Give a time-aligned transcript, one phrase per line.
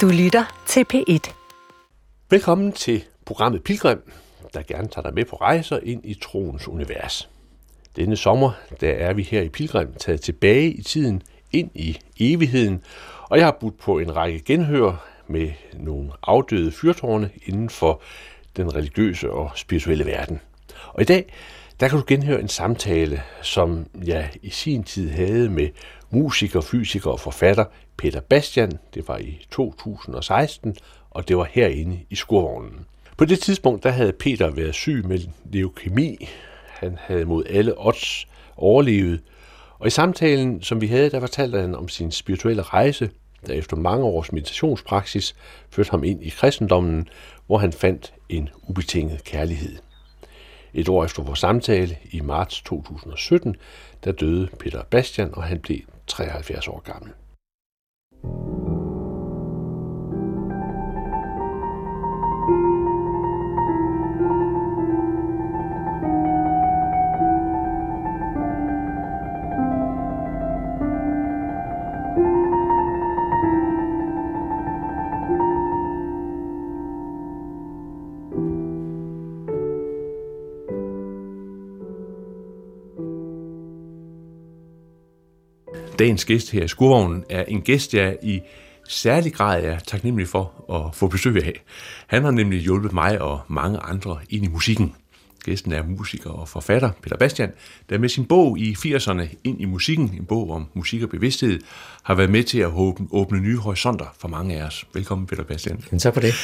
[0.00, 1.32] Du lytter til P1.
[2.30, 4.12] Velkommen til programmet Pilgrim,
[4.54, 7.28] der gerne tager dig med på rejser ind i troens univers.
[7.96, 11.22] Denne sommer, der er vi her i Pilgrim taget tilbage i tiden,
[11.52, 12.82] ind i evigheden,
[13.28, 18.02] og jeg har budt på en række genhør med nogle afdøde fyrtårne inden for
[18.56, 20.40] den religiøse og spirituelle verden.
[20.86, 21.34] Og i dag,
[21.80, 25.68] der kan du genhøre en samtale, som jeg i sin tid havde med
[26.14, 27.64] musiker, fysiker og forfatter
[27.96, 28.72] Peter Bastian.
[28.94, 30.76] Det var i 2016,
[31.10, 32.86] og det var herinde i skurvognen.
[33.16, 35.18] På det tidspunkt, der havde Peter været syg med
[35.52, 36.28] leukemi.
[36.66, 38.26] Han havde mod alle odds
[38.56, 39.20] overlevet.
[39.78, 43.10] Og i samtalen, som vi havde, der fortalte han om sin spirituelle rejse,
[43.46, 45.34] der efter mange års meditationspraksis
[45.70, 47.08] førte ham ind i kristendommen,
[47.46, 49.76] hvor han fandt en ubetinget kærlighed.
[50.74, 53.56] Et år efter vores samtale, i marts 2017,
[54.04, 57.12] der døde Peter Bastian, og han blev 73 år gammel.
[85.98, 88.40] Dagens gæst her i Skurvognen er en gæst, jeg i
[88.88, 91.62] særlig grad er taknemmelig for at få besøg af.
[92.06, 94.94] Han har nemlig hjulpet mig og mange andre ind i musikken.
[95.44, 97.52] Gæsten er musiker og forfatter Peter Bastian,
[97.90, 101.60] der med sin bog i 80'erne ind i musikken, en bog om musik og bevidsthed,
[102.02, 104.86] har været med til at åbne, åbne nye horisonter for mange af os.
[104.94, 105.82] Velkommen, Peter Bastian.
[105.98, 106.34] Tak for det.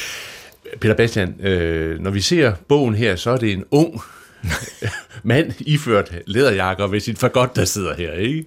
[0.81, 4.01] Peter Bastian, øh, når vi ser bogen her, så er det en ung
[5.23, 8.45] mand iført læderjakker ved sit fagot, der sidder her, ikke?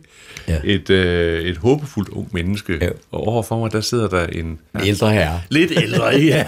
[0.48, 0.60] Ja.
[0.64, 2.78] Et, øh, et håbefuldt ung menneske.
[2.80, 2.88] Ja.
[3.10, 4.58] Og overfor mig, der sidder der en...
[4.74, 5.40] Ja, ældre herre.
[5.48, 6.46] Lidt ældre, ja.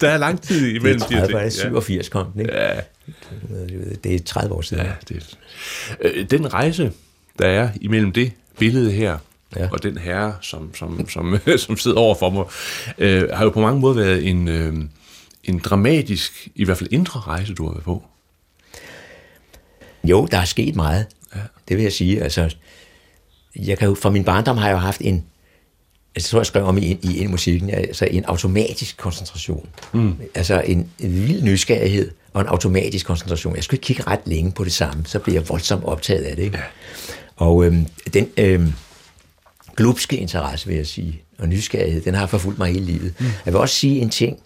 [0.00, 2.52] der er lang tid imellem det er 30, de 87 kom den, ikke?
[2.56, 2.80] Ja.
[4.04, 4.84] Det er 30 år siden.
[4.84, 5.36] Ja, det er...
[6.00, 6.92] Øh, den rejse,
[7.38, 9.18] der er imellem det billede her,
[9.56, 9.68] ja.
[9.72, 12.44] og den herre, som, som, som, som sidder over for mig,
[12.98, 14.74] øh, har jo på mange måder været en, øh,
[15.44, 18.04] en dramatisk, i hvert fald indre rejse, du har været på.
[20.04, 21.06] Jo, der er sket meget.
[21.34, 21.40] Ja.
[21.68, 22.22] Det vil jeg sige.
[22.22, 22.54] Altså,
[23.56, 25.24] jeg kan jo, fra min barndom har jeg jo haft en,
[26.14, 29.68] altså, så jeg skrev om i, i, i musikken, altså en automatisk koncentration.
[29.92, 30.14] Mm.
[30.34, 33.56] Altså en, en vild nysgerrighed og en automatisk koncentration.
[33.56, 36.36] Jeg skulle ikke kigge ret længe på det samme, så bliver jeg voldsomt optaget af
[36.36, 36.42] det.
[36.42, 36.56] Ikke?
[36.56, 36.62] Ja.
[37.36, 38.72] Og øhm, den øhm,
[39.76, 43.14] glupske interesse, vil jeg sige, og nysgerrighed, den har forfulgt mig hele livet.
[43.18, 43.26] Mm.
[43.44, 44.38] Jeg vil også sige en ting,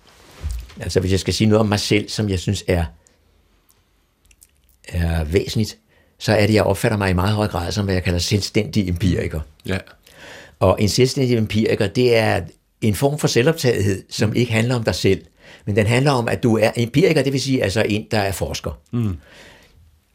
[0.81, 2.85] altså hvis jeg skal sige noget om mig selv, som jeg synes er
[4.89, 5.79] er væsentligt,
[6.19, 8.89] så er det, jeg opfatter mig i meget høj grad som, hvad jeg kalder selvstændig
[8.89, 9.41] empiriker.
[9.67, 9.79] Ja.
[10.61, 12.41] Og en selvstændig empiriker, det er
[12.81, 15.25] en form for selvoptagethed, som ikke handler om dig selv,
[15.67, 18.33] men den handler om, at du er empiriker, det vil sige altså en, der er
[18.33, 18.79] forsker.
[18.93, 19.17] Mm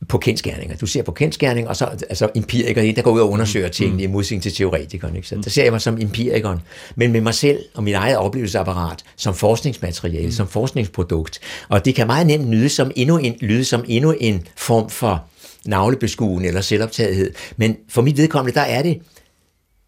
[0.09, 0.77] på kendskærninger.
[0.77, 3.73] Du ser på kendskærninger, og så altså empiriker, der går ud og undersøger mm.
[3.73, 5.15] tingene i modsætning til teoretikeren.
[5.15, 5.27] Ikke?
[5.27, 6.59] Så der ser jeg mig som empirikeren,
[6.95, 10.31] men med mig selv og mit eget oplevelsesapparat som forskningsmateriale, mm.
[10.31, 11.39] som forskningsprodukt.
[11.69, 15.25] Og det kan meget nemt lyde som endnu en, lyde som endnu en form for
[15.65, 17.33] navlebeskuen eller selvoptagethed.
[17.57, 19.01] Men for mit vedkommende, der er det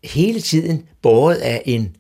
[0.04, 1.96] hele tiden båret af en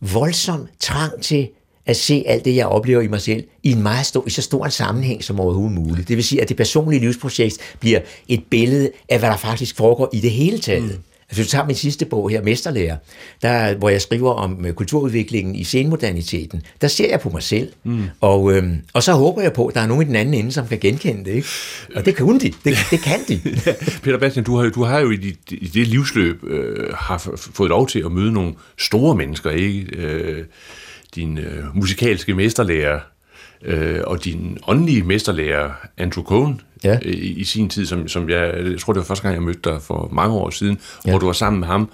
[0.00, 1.48] voldsom trang til
[1.86, 4.42] at se alt det, jeg oplever i mig selv, i en meget stor, i så
[4.42, 6.08] stor en sammenhæng som overhovedet muligt.
[6.08, 10.10] Det vil sige, at det personlige livsprojekt bliver et billede af, hvad der faktisk foregår
[10.12, 10.82] i det hele taget.
[10.82, 10.90] Mm.
[11.28, 12.96] Altså, hvis du tager min sidste bog her, Mesterlærer,
[13.42, 17.72] der, hvor jeg skriver om øh, kulturudviklingen i senmoderniteten, der ser jeg på mig selv,
[17.84, 18.02] mm.
[18.20, 20.52] og, øhm, og så håber jeg på, at der er nogen i den anden ende,
[20.52, 21.34] som kan genkende det.
[21.34, 21.48] Ikke?
[21.94, 22.52] Og det kan de.
[22.64, 23.40] Det, det kan de.
[24.02, 27.68] Peter Bastian, du har, du har jo i, dit, i det livsløb øh, har fået
[27.68, 29.96] lov til at møde nogle store mennesker, ikke?
[29.96, 30.44] Øh,
[31.16, 33.00] din øh, musikalske mesterlærer
[33.62, 36.98] øh, og din åndelige mesterlærer, Andrew Cohen, ja.
[37.02, 39.60] øh, i, sin tid, som, som jeg, jeg tror, det var første gang, jeg mødte
[39.64, 41.10] dig for mange år siden, ja.
[41.10, 41.90] hvor du var sammen med ham.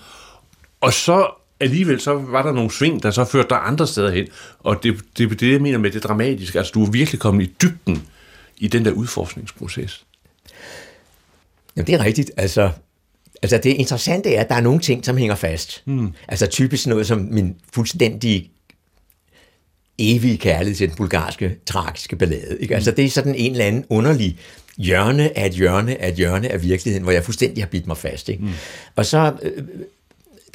[0.81, 1.27] Og så
[1.61, 4.27] alligevel så var der nogle sving, der så førte dig andre steder hen.
[4.59, 7.45] Og det, det, det, det jeg mener med det dramatiske, altså du er virkelig kommet
[7.45, 8.03] i dybden
[8.59, 10.05] i den der udforskningsproces.
[11.77, 12.31] Jamen det er rigtigt.
[12.37, 12.71] Altså,
[13.43, 15.83] altså det interessante er, at der er nogle ting, som hænger fast.
[15.85, 16.13] Mm.
[16.29, 18.52] Altså typisk noget som min fuldstændige
[19.99, 22.57] evige kærlighed til den bulgarske, tragiske ballade.
[22.61, 22.75] Ikke?
[22.75, 24.39] Altså, det er sådan en eller anden underlig
[24.77, 27.97] hjørne af et hjørne af et hjørne af virkeligheden, hvor jeg fuldstændig har bidt mig
[27.97, 28.29] fast.
[28.29, 28.45] Ikke?
[28.45, 28.51] Mm.
[28.97, 29.53] Og så, øh,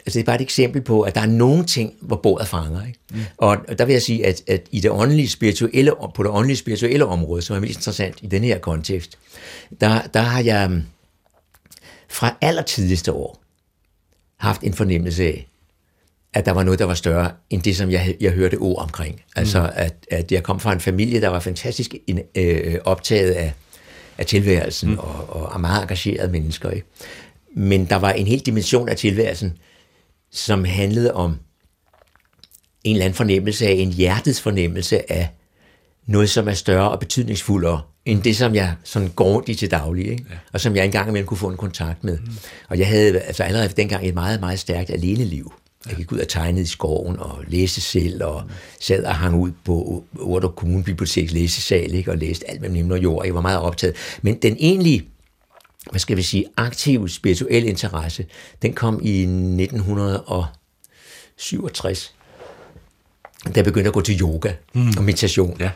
[0.06, 2.86] altså det er bare et eksempel på, at der er nogle ting, hvor bordet fanger.
[2.88, 3.00] Ikke?
[3.12, 3.20] Mm.
[3.38, 7.06] Og, der vil jeg sige, at, at i det åndelige spirituelle, på det åndelige spirituelle
[7.06, 9.18] område, som er mest interessant i den her kontekst,
[9.82, 10.82] der, der har jeg mm,
[12.10, 13.42] fra allertidligste år
[14.38, 15.48] haft en fornemmelse af,
[16.38, 19.22] at der var noget, der var større end det, som jeg, jeg hørte ord omkring.
[19.36, 19.70] Altså, mm.
[19.74, 23.54] at, at jeg kom fra en familie, der var fantastisk in, øh, optaget af,
[24.18, 24.98] af tilværelsen mm.
[24.98, 26.70] og, og meget engagerede mennesker.
[26.70, 26.88] Ikke?
[27.56, 29.58] Men der var en hel dimension af tilværelsen,
[30.32, 31.38] som handlede om
[32.84, 35.30] en eller anden fornemmelse af, en hjertets fornemmelse af
[36.06, 40.08] noget, som er større og betydningsfuldere end det, som jeg sådan går i til daglig,
[40.12, 40.26] ikke?
[40.30, 40.36] Ja.
[40.54, 42.18] og som jeg engang imellem kunne få en kontakt med.
[42.18, 42.34] Mm.
[42.70, 45.54] Og jeg havde altså allerede dengang et meget, meget stærkt aleneliv.
[45.90, 48.44] Jeg gik ud og tegnede i skoven og læste selv, og
[48.80, 52.12] sad og hang ud på Order Kommunebiblioteks læsesal, ikke?
[52.12, 53.26] og læste alt mellem himmel og jord.
[53.26, 53.96] Jeg var meget optaget.
[54.22, 55.10] Men den egentlige,
[55.92, 58.26] hvad skal vi sige, aktive spirituel interesse,
[58.62, 62.14] den kom i 1967,
[63.46, 64.94] da jeg begyndte at gå til yoga mm.
[64.98, 65.58] og meditation.
[65.60, 65.72] Ja.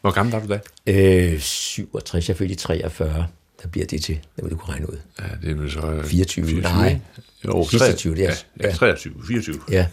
[0.00, 0.60] Hvor gammel var du da?
[0.86, 3.26] Øh, 67, jeg fødte 43.
[3.66, 4.96] Der bliver det til, det vil du kunne regne ud.
[5.20, 6.02] Ja, det er vel så...
[6.04, 7.00] 24, 24 nej.
[7.44, 8.34] Jo, 26, det er.
[8.60, 9.56] Ja, ja, 23, 24.
[9.70, 9.86] Ja.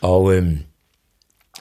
[0.00, 0.58] Og øhm,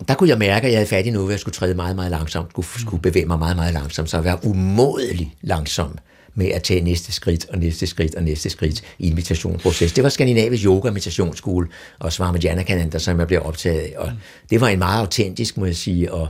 [0.07, 2.12] der kunne jeg mærke, at jeg havde fat i noget, jeg skulle træde meget, meget
[2.12, 5.97] langsomt, skulle, skulle bevæge mig meget, meget langsomt, så jeg var umådelig langsom
[6.35, 9.94] med at tage næste skridt og næste skridt og næste skridt i en meditationsproces.
[9.94, 11.68] Det var Skandinavisk Yoga Meditationsskole
[12.00, 13.95] og Swami Janakananda, som jeg blev optaget.
[13.95, 14.12] Og
[14.50, 16.27] det var en meget autentisk, må jeg sige, og,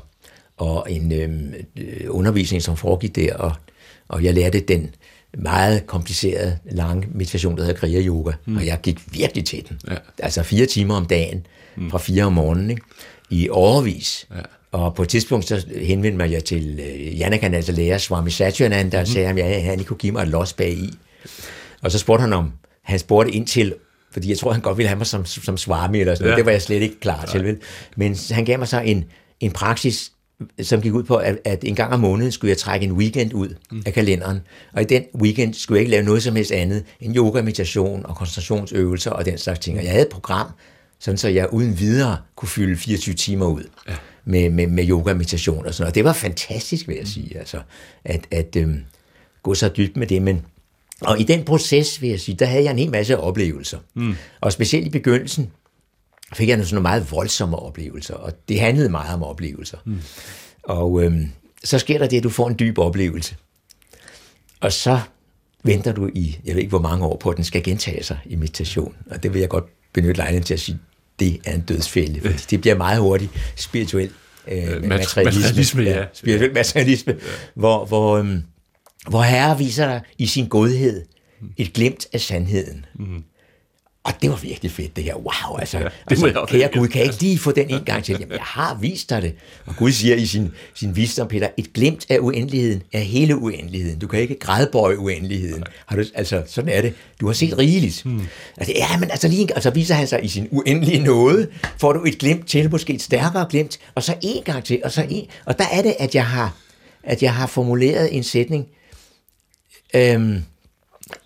[0.57, 3.53] og en øhm, øh, undervisning, som foregik der, og,
[4.13, 4.95] og jeg lærte den
[5.37, 8.57] meget kompliceret, lang meditation, der hedder Kriya Yoga, mm.
[8.57, 9.79] og jeg gik virkelig til den.
[9.89, 9.95] Ja.
[10.19, 11.91] Altså fire timer om dagen, mm.
[11.91, 12.81] fra fire om morgenen, ikke?
[13.29, 14.27] i overvis.
[14.35, 14.41] Ja.
[14.71, 18.97] Og på et tidspunkt så henvendte mig jeg til uh, Janakan, altså lærer Swami Satyananda,
[18.97, 19.05] og mm.
[19.05, 20.93] sagde, at jeg, han ikke kunne give mig et los bag i.
[21.81, 22.51] Og så spurgte han om,
[22.83, 23.73] han spurgte ind til,
[24.11, 26.29] fordi jeg tror, han godt ville have mig som, som Swami eller sådan ja.
[26.29, 26.37] noget.
[26.37, 27.31] Det var jeg slet ikke klar Nej.
[27.31, 27.43] til.
[27.43, 27.57] Vel?
[27.95, 29.05] Men han gav mig så en,
[29.39, 30.11] en praksis,
[30.61, 33.33] som gik ud på, at, at en gang om måneden skulle jeg trække en weekend
[33.33, 33.83] ud mm.
[33.85, 34.39] af kalenderen.
[34.73, 38.05] Og i den weekend skulle jeg ikke lave noget som helst andet end yoga, meditation
[38.05, 39.77] og koncentrationsøvelser og den slags ting.
[39.77, 40.47] Og jeg havde et program,
[40.99, 43.95] sådan så jeg uden videre kunne fylde 24 timer ud ja.
[44.25, 45.95] med, med, med yoga og meditation og sådan noget.
[45.95, 47.59] Det var fantastisk, vil jeg sige, altså,
[48.05, 48.83] at, at øhm,
[49.43, 50.21] gå så dybt med det.
[50.21, 50.41] Men,
[51.01, 53.77] og i den proces, vil jeg sige, der havde jeg en hel masse oplevelser.
[53.93, 54.15] Mm.
[54.41, 55.51] Og specielt i begyndelsen,
[56.33, 59.77] fik jeg sådan nogle meget voldsomme oplevelser, og det handlede meget om oplevelser.
[59.85, 60.01] Mm.
[60.63, 61.29] Og øhm,
[61.63, 63.35] så sker der det, at du får en dyb oplevelse.
[64.59, 64.99] Og så
[65.63, 68.17] venter du i, jeg ved ikke hvor mange år på, at den skal gentage sig
[68.25, 68.95] i meditation.
[69.11, 70.79] Og det vil jeg godt benytte lejligheden til at sige,
[71.19, 74.09] det er en dødsfælde, fordi det bliver meget hurtigt spirituel
[74.47, 75.23] øh, øh materialisme.
[75.23, 75.99] materialisme ja.
[75.99, 76.05] ja.
[76.13, 77.27] Spirituel materialisme, ja.
[77.55, 78.43] hvor, hvor, øhm,
[79.09, 81.05] hvor Herre viser dig i sin godhed
[81.57, 82.85] et glimt af sandheden.
[82.95, 83.23] Mm.
[84.05, 85.15] Og det var virkelig fedt, det her.
[85.15, 87.83] Wow, altså, ja, det altså jeg kære Gud, kan jeg ikke lige få den en
[87.83, 88.17] gang til?
[88.19, 89.35] Jamen, jeg har vist dig det.
[89.65, 93.99] Og Gud siger i sin, sin visdom, Peter, et glimt af uendeligheden er hele uendeligheden.
[93.99, 95.63] Du kan ikke grædbøje uendeligheden.
[95.85, 96.93] Har du, altså, sådan er det.
[97.21, 98.03] Du har set rigeligt.
[98.03, 98.27] Hmm.
[98.57, 101.47] Altså, ja, men altså, lige, altså viser han sig i sin uendelige nåde,
[101.77, 104.91] får du et glimt til, måske et stærkere glimt, og så en gang til, og
[104.91, 105.27] så en.
[105.45, 106.55] Og der er det, at jeg har,
[107.03, 108.67] at jeg har formuleret en sætning,
[109.95, 110.43] øhm,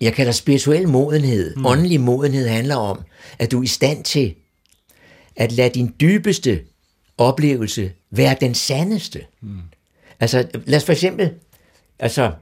[0.00, 1.66] jeg kalder spirituel modenhed, mm.
[1.66, 3.00] åndelig modenhed handler om,
[3.38, 4.34] at du er i stand til
[5.36, 6.60] at lade din dybeste
[7.18, 9.24] oplevelse være den sandeste.
[9.40, 9.58] Mm.
[10.20, 11.30] Altså, lad os for eksempel,
[11.98, 12.32] altså,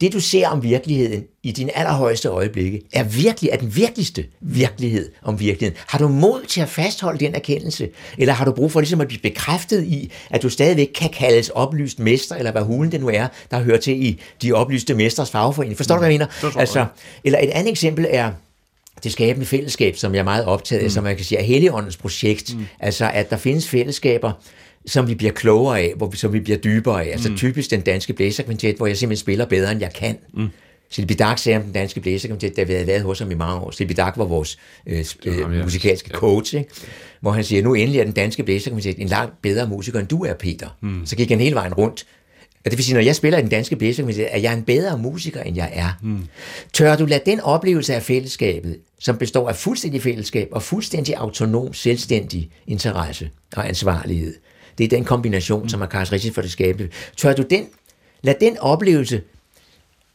[0.00, 5.10] det du ser om virkeligheden i dine allerhøjeste øjeblikke, er virkelig er den virkeligste virkelighed
[5.22, 5.82] om virkeligheden.
[5.86, 7.88] Har du mod til at fastholde den erkendelse?
[8.18, 11.48] Eller har du brug for ligesom at blive bekræftet i, at du stadigvæk kan kaldes
[11.48, 15.30] oplyst mester, eller hvad hulen det nu er, der hører til i de oplyste mesters
[15.30, 15.76] fagforening?
[15.76, 16.58] Forstår du, hvad jeg mener?
[16.58, 16.86] Altså,
[17.24, 18.30] eller et andet eksempel er,
[19.04, 20.90] det skabende fællesskab, som jeg er meget optaget af, mm.
[20.90, 22.54] som man kan sige er Helligåndens projekt.
[22.56, 22.66] Mm.
[22.80, 24.32] Altså, at der findes fællesskaber,
[24.90, 27.12] som vi bliver klogere af, hvor vi, som vi bliver dybere af.
[27.12, 27.36] Altså mm.
[27.36, 30.18] typisk den danske blæserkvintet, hvor jeg simpelthen spiller bedre, end jeg kan.
[30.34, 30.48] Mm.
[30.90, 33.60] Silvi Dak sagde om den danske blæserkvintet, da vi havde været hos ham i mange
[33.60, 33.70] år.
[33.70, 36.70] Silvi Dak var vores øh, øh, musikalske coach, ikke?
[37.20, 40.24] hvor han siger, nu endelig er den danske blæserkvintet en langt bedre musiker, end du
[40.24, 40.68] er, Peter.
[40.80, 41.06] Mm.
[41.06, 42.06] Så gik han hele vejen rundt.
[42.64, 44.98] Og det vil sige, når jeg spiller i den danske blæserkvintet, er jeg en bedre
[44.98, 45.98] musiker, end jeg er.
[46.02, 46.18] Mm.
[46.72, 51.74] Tør du lade den oplevelse af fællesskabet, som består af fuldstændig fællesskab og fuldstændig autonom,
[51.74, 54.34] selvstændig interesse og ansvarlighed,
[54.80, 56.88] det er den kombination, som er karakteristisk for det skabte.
[57.16, 57.66] Tør du den,
[58.22, 59.22] lad den oplevelse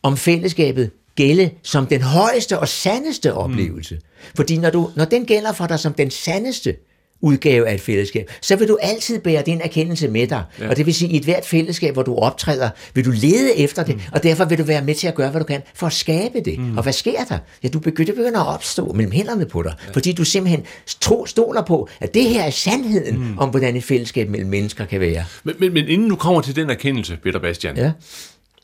[0.03, 3.95] om fællesskabet gælde som den højeste og sandeste oplevelse.
[3.95, 4.01] Mm.
[4.35, 6.75] Fordi når, du, når den gælder for dig som den sandeste
[7.21, 10.43] udgave af et fællesskab, så vil du altid bære den erkendelse med dig.
[10.59, 10.69] Ja.
[10.69, 13.57] Og det vil sige, at i et hvert fællesskab, hvor du optræder, vil du lede
[13.57, 14.01] efter det, mm.
[14.11, 16.41] og derfor vil du være med til at gøre, hvad du kan for at skabe
[16.45, 16.59] det.
[16.59, 16.77] Mm.
[16.77, 17.37] Og hvad sker der?
[17.63, 19.91] Ja, du begynder, begynder at opstå mellem hænderne på dig, ja.
[19.91, 20.63] fordi du simpelthen
[21.01, 23.37] tro, stoler på, at det her er sandheden mm.
[23.37, 25.25] om, hvordan et fællesskab mellem mennesker kan være.
[25.43, 27.91] Men, men, men inden du kommer til den erkendelse, Peter Bastian, ja.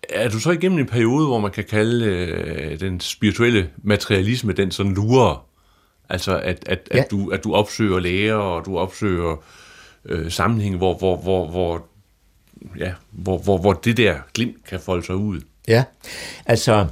[0.09, 4.71] er du så igennem en periode, hvor man kan kalde øh, den spirituelle materialisme, den
[4.71, 5.50] sådan lurer
[6.11, 6.99] Altså, at, at, ja.
[6.99, 9.43] at, du, at du opsøger læger, og du opsøger
[10.05, 11.85] øh, sammenhæng, hvor, hvor, hvor, hvor,
[12.79, 15.41] ja, hvor, hvor, hvor det der glimt kan folde sig ud.
[15.67, 15.83] Ja,
[16.45, 16.87] altså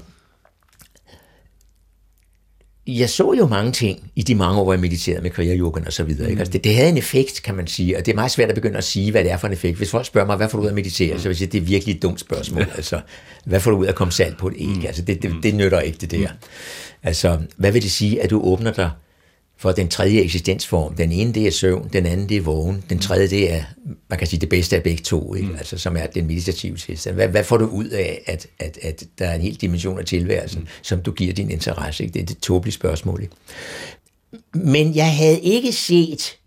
[2.88, 5.93] jeg så jo mange ting i de mange år, jeg mediterede med kriya yoga og
[5.93, 6.23] så videre.
[6.23, 6.29] Mm.
[6.29, 6.39] Ikke?
[6.39, 8.55] Altså det, det havde en effekt, kan man sige, og det er meget svært at
[8.55, 9.77] begynde at sige, hvad det er for en effekt.
[9.77, 11.19] Hvis folk spørger mig, hvad får du ud af at meditere, mm.
[11.19, 12.65] så vil jeg sige, det er virkelig et dumt spørgsmål.
[12.75, 13.01] Altså,
[13.45, 14.67] hvad får du ud af at komme salt på et æg?
[14.67, 14.85] Mm.
[14.85, 16.31] Altså, det, det, det nytter ikke, det der.
[16.31, 16.47] Mm.
[17.03, 18.91] Altså, hvad vil det sige, at du åbner dig
[19.59, 20.95] for den tredje eksistensform.
[20.95, 23.63] Den ene, det er søvn, den anden, det er vågen, den tredje, det er,
[24.09, 25.47] man kan sige, det bedste af begge to, ikke?
[25.47, 25.55] Mm.
[25.55, 27.15] Altså, som er den meditative tilstand.
[27.15, 30.05] Hvad, hvad får du ud af, at, at, at der er en hel dimension af
[30.05, 30.67] tilværelsen, mm.
[30.81, 32.03] som du giver din interesse?
[32.03, 32.13] Ikke?
[32.13, 33.21] Det er det tåbelige spørgsmål.
[33.21, 33.35] Ikke?
[34.53, 36.37] Men jeg havde ikke set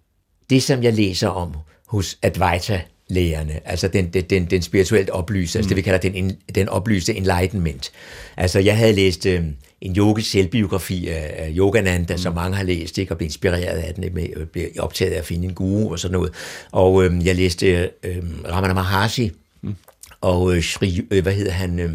[0.50, 1.54] det, som jeg læser om
[1.87, 5.61] hos Advaita lægerne, altså den, den, den, den spirituelt oplyste, mm.
[5.61, 7.92] altså det vi kalder den, den oplyste enlightenment.
[8.37, 9.45] Altså jeg havde læst øh,
[9.83, 12.19] en yogisk selvbiografi af, af Yogananda, mm.
[12.19, 15.19] som mange har læst, ikke, og blev inspireret af den, med, øh, blev optaget af
[15.19, 16.33] at finde en guru og sådan noget.
[16.73, 19.75] Og øh, jeg læste øh, Ramana Maharshi, mm.
[20.21, 21.79] og øh, Shri, øh, hvad hedder han...
[21.79, 21.93] Øh,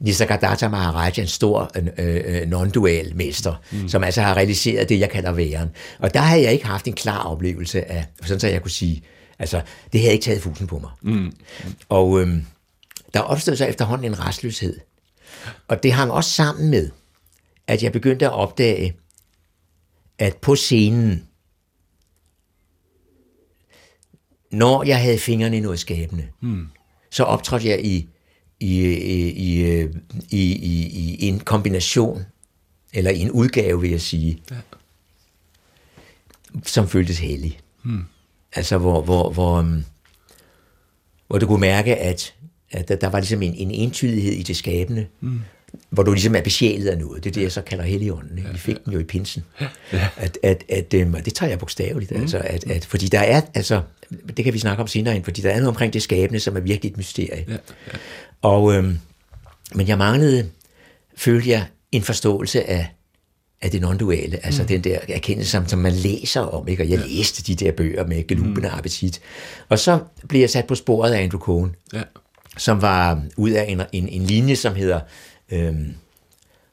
[0.00, 3.88] Nisargadatta Maharaj, en stor øh, øh, non-dual mester, mm.
[3.88, 5.68] som altså har realiseret det, jeg kalder væren.
[5.98, 9.02] Og der har jeg ikke haft en klar oplevelse af, sådan så jeg kunne sige,
[9.38, 9.60] altså,
[9.92, 10.90] det havde ikke taget fusen på mig.
[11.02, 11.32] Mm.
[11.88, 12.28] Og øh,
[13.14, 14.76] der opstod så efterhånden en restløshed.
[15.68, 16.90] Og det hang også sammen med,
[17.66, 18.96] at jeg begyndte at opdage,
[20.18, 21.28] at på scenen,
[24.50, 26.68] når jeg havde fingrene i noget skabende, mm.
[27.10, 28.08] så optrådte jeg i,
[28.60, 29.80] i, i, i,
[30.30, 32.22] i, i, i en kombination,
[32.92, 34.56] eller i en udgave, vil jeg sige, ja.
[36.62, 37.60] som føltes hellig.
[37.82, 38.04] Mm.
[38.52, 39.84] Altså, hvor, hvor, hvor, um,
[41.26, 42.34] hvor du kunne mærke, at,
[42.70, 45.40] at der, der var ligesom en, en entydighed i det skabende, mm
[45.90, 47.24] hvor du ligesom er besjælet af noget.
[47.24, 48.38] Det er det, jeg så kalder Helligånden.
[48.38, 48.50] Ikke?
[48.52, 49.44] Vi fik den jo i pinsen.
[50.16, 52.10] At, at, at, øhm, det tager jeg bogstaveligt.
[52.10, 52.20] Mm.
[52.20, 53.82] Altså, at, at, fordi der er, altså,
[54.36, 56.60] det kan vi snakke om senere fordi der er noget omkring det skabende, som er
[56.60, 57.44] virkelig et mysterie.
[57.48, 57.52] Ja.
[57.52, 57.98] Ja.
[58.42, 58.98] Og, øhm,
[59.74, 60.50] men jeg manglede,
[61.16, 62.94] følte jeg, en forståelse af,
[63.62, 64.68] af det non-duale, altså mm.
[64.68, 66.82] den der erkendelse, som, som man læser om, ikke?
[66.82, 67.06] og jeg ja.
[67.06, 68.78] læste de der bøger med gelubende mm.
[68.78, 69.20] appetit.
[69.68, 72.02] Og så blev jeg sat på sporet af Andrew Cohen, ja.
[72.56, 75.00] som var ud af en, en, en linje, som hedder
[75.52, 75.74] øh,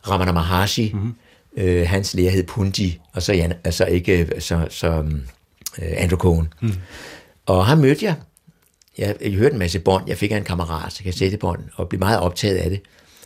[0.09, 1.15] Ramana Maharshi, mm-hmm.
[1.57, 5.05] øh, hans lærer hed Pundi, og så, Jan, altså ikke så, så
[5.81, 6.53] øh, Andrew Cohen.
[6.61, 6.73] Mm.
[7.45, 8.15] Og ham mødte jeg.
[8.97, 9.15] jeg.
[9.21, 10.03] Jeg hørte en masse bånd.
[10.07, 12.81] Jeg fik af en kammerat, så jeg bånd, og blev meget optaget af det.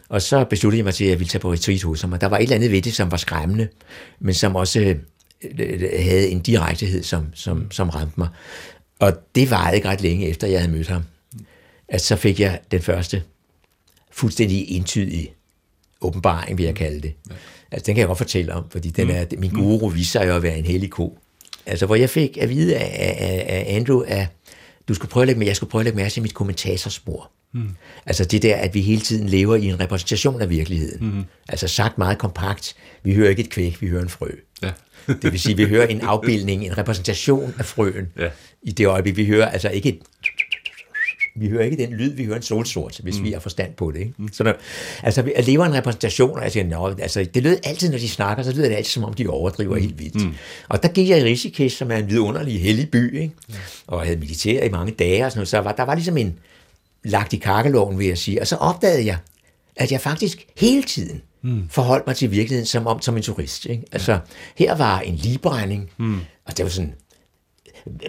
[0.09, 2.13] Og så besluttede jeg mig til, at jeg ville tage på retreat hos ham.
[2.13, 3.67] Og der var et eller andet ved det, som var skræmmende,
[4.19, 4.95] men som også øh,
[5.99, 8.27] havde en direktehed, som, som, som ramte mig.
[8.99, 11.03] Og det var ikke ret længe efter, jeg havde mødt ham,
[11.87, 13.23] at så fik jeg den første
[14.15, 15.33] fuldstændig entydige
[16.01, 17.13] åbenbaring, vil jeg kalde det.
[17.71, 19.59] Altså, den kan jeg godt fortælle om, fordi den er, min mm.
[19.59, 21.17] guru viser sig jo at være en hellig ko.
[21.65, 24.27] Altså, hvor jeg fik at vide af, af, af Andrew, at
[24.87, 27.31] du skulle prøve at lægge, jeg skulle prøve at lægge mærke til mit kommentatorspor.
[27.53, 27.69] Mm.
[28.05, 31.07] Altså det der, at vi hele tiden lever i en repræsentation af virkeligheden.
[31.15, 31.23] Mm.
[31.49, 34.29] Altså sagt meget kompakt, vi hører ikke et kvæk, vi hører en frø.
[34.63, 34.71] Ja.
[35.21, 38.29] det vil sige, vi hører en afbildning, en repræsentation af frøen ja.
[38.63, 39.17] i det øjeblik.
[39.17, 39.99] Vi hører altså ikke et
[41.35, 43.23] vi hører ikke den lyd, vi hører en solsort, hvis mm.
[43.23, 43.99] vi har forstand på det.
[43.99, 44.13] Ikke?
[44.17, 44.33] Mm.
[44.33, 44.53] Så der,
[45.03, 48.09] altså, vi lever en repræsentation, og jeg siger, Nå, altså, det lyder altid, når de
[48.09, 49.81] snakker, så lyder det altid, som om de overdriver mm.
[49.81, 50.25] helt vildt.
[50.25, 50.33] Mm.
[50.69, 53.33] Og der gik jeg i Rishikesh, som er en vidunderlig hellig by, ikke?
[53.87, 56.17] Og jeg havde militær i mange dage, og sådan noget, så var, der var ligesom
[56.17, 56.39] en
[57.03, 58.41] lagt i kakkeloven, vil jeg sige.
[58.41, 59.17] Og så opdagede jeg,
[59.75, 61.69] at jeg faktisk hele tiden mm.
[61.69, 63.65] forholdt mig til virkeligheden som om som en turist.
[63.65, 63.83] Ikke?
[63.91, 64.19] Altså, ja.
[64.55, 66.19] her var en ligebrænding, mm.
[66.45, 66.93] og det var sådan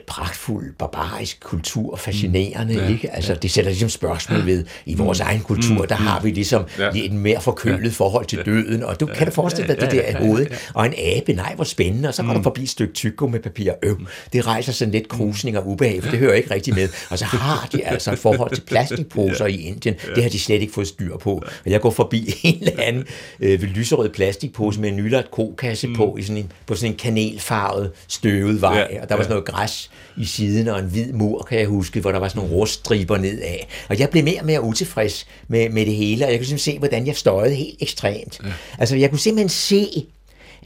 [0.07, 2.81] pragtfuld, barbarisk kultur, fascinerende, mm.
[2.81, 3.15] ja, ikke?
[3.15, 3.39] Altså, ja.
[3.39, 5.27] det sætter ligesom spørgsmål ved, i vores mm.
[5.27, 5.89] egen kultur, mm.
[5.89, 6.91] der har vi ligesom ja.
[6.95, 7.89] en mere forkølet ja.
[7.89, 9.15] forhold til døden, og du ja.
[9.15, 10.59] kan du forestille dig ja, det der i hovedet, ja, ja.
[10.75, 12.35] og en abe, nej, hvor spændende, og så går mm.
[12.35, 14.07] der forbi et stykke tyko med papir, øv, mm.
[14.33, 17.25] det rejser sådan lidt krusning og ubehag, for det hører ikke rigtig med, og så
[17.25, 20.89] har de altså et forhold til plastikposer i Indien, det har de slet ikke fået
[20.89, 21.33] styr på,
[21.65, 23.05] og jeg går forbi en eller anden
[23.41, 25.95] øh, lyserød plastikpose med en nylagt kokasse mm.
[25.95, 29.03] på, i sådan en, på sådan en kanelfarvet, støvet vej, ja.
[29.03, 31.67] og der var sådan noget græs græs i siden og en hvid mur, kan jeg
[31.67, 33.57] huske, hvor der var sådan nogle ruststriber nedad.
[33.89, 36.73] Og jeg blev mere og mere utilfreds med, med det hele, og jeg kunne simpelthen
[36.73, 38.41] se, hvordan jeg støjede helt ekstremt.
[38.45, 38.53] Ja.
[38.79, 40.07] Altså, jeg kunne simpelthen se,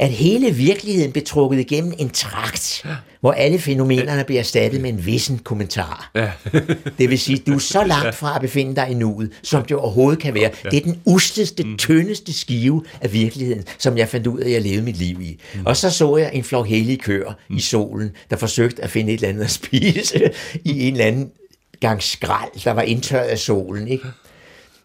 [0.00, 2.90] at hele virkeligheden blev trukket igennem en trakt, ja.
[3.20, 6.10] hvor alle fænomenerne bliver erstattet med en vissen kommentar.
[6.14, 6.30] Ja.
[6.98, 9.76] det vil sige, du er så langt fra at befinde dig i nuet, som det
[9.76, 10.50] overhovedet kan være.
[10.64, 10.68] Ja.
[10.70, 11.76] Det er den usteste, mm.
[11.76, 15.40] tyndeste skive af virkeligheden, som jeg fandt ud af, at jeg levede mit liv i.
[15.54, 15.66] Mm.
[15.66, 17.56] Og så så jeg en flok hellige køer mm.
[17.56, 20.30] i solen, der forsøgte at finde et eller andet at spise
[20.64, 21.30] i en eller anden
[21.80, 23.88] gang skrald, der var indtørret af solen.
[23.88, 24.04] Ikke?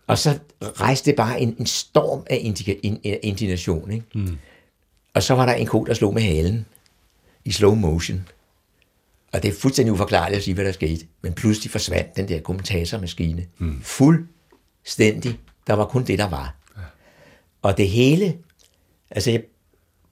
[0.07, 2.39] Og så rejste det bare en, en storm af
[3.23, 3.91] indignation.
[3.91, 4.05] Ikke?
[4.15, 4.37] Mm.
[5.15, 6.65] Og så var der en ko, der slog med halen
[7.45, 8.27] i slow motion.
[9.33, 11.05] Og det er fuldstændig uforklarligt at sige, hvad der skete.
[11.21, 13.45] Men pludselig forsvandt den der kommentatormaskine.
[13.57, 13.81] Mm.
[13.81, 15.39] Fuldstændig.
[15.67, 16.55] Der var kun det, der var.
[16.77, 16.81] Ja.
[17.61, 18.37] Og det hele,
[19.11, 19.43] altså jeg,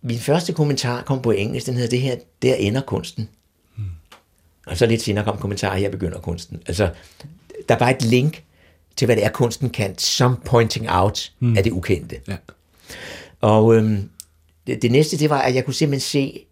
[0.01, 3.29] min første kommentar kom på engelsk, den hedder det her, der ender kunsten.
[3.77, 3.83] Mm.
[4.67, 6.61] Og så lidt senere kom kommentar, her begynder kunsten.
[6.67, 6.93] Altså,
[7.69, 8.43] der var et link
[8.95, 11.57] til, hvad det er, kunsten kan, som pointing out mm.
[11.57, 12.19] af det ukendte.
[12.27, 12.37] Ja.
[13.41, 14.09] Og øhm,
[14.67, 16.45] det, det næste, det var, at jeg kunne simpelthen se,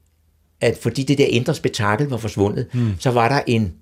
[0.62, 2.94] at fordi det der indre spektakel var forsvundet, mm.
[3.00, 3.74] så var der en,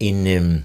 [0.00, 0.62] en øhm,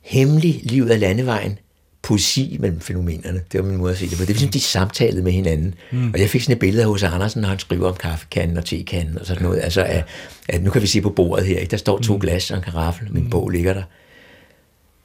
[0.00, 1.58] hemmelig liv af landevejen,
[2.02, 3.42] poesi mellem fænomenerne.
[3.52, 4.20] Det var min måde at se det på.
[4.20, 5.74] Det var ligesom, de samtalede med hinanden.
[5.92, 6.10] Mm.
[6.14, 7.02] Og jeg fik sådan et billede af H.C.
[7.02, 9.60] Andersen, når han skriver om kaffekanden og tekanden og sådan noget.
[9.60, 10.04] Altså, at,
[10.48, 11.70] at nu kan vi se på bordet her, ikke?
[11.70, 12.20] der står to mm.
[12.20, 13.30] glas og en karaffel, min mm.
[13.30, 13.82] bog ligger der.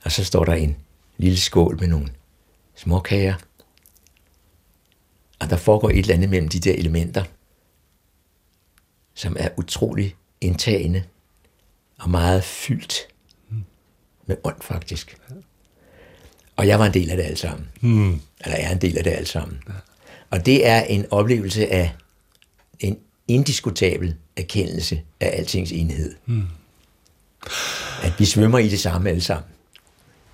[0.06, 0.76] Og så står der en
[1.18, 2.08] lille skål med nogle
[2.76, 3.34] småkager.
[5.40, 7.24] Og der foregår et eller andet mellem de der elementer,
[9.14, 11.04] som er utrolig indtagende
[12.00, 13.08] og meget fyldt
[14.26, 15.18] med ånd faktisk.
[16.56, 17.70] Og jeg var en del af det alt sammen.
[17.82, 18.22] Mm.
[18.42, 19.64] Eller jeg er en del af det alt sammen.
[20.30, 21.96] Og det er en oplevelse af
[22.80, 26.16] en indiskutabel erkendelse af altings enhed.
[26.26, 26.48] Mm.
[28.04, 29.50] At vi svømmer i det samme alle sammen.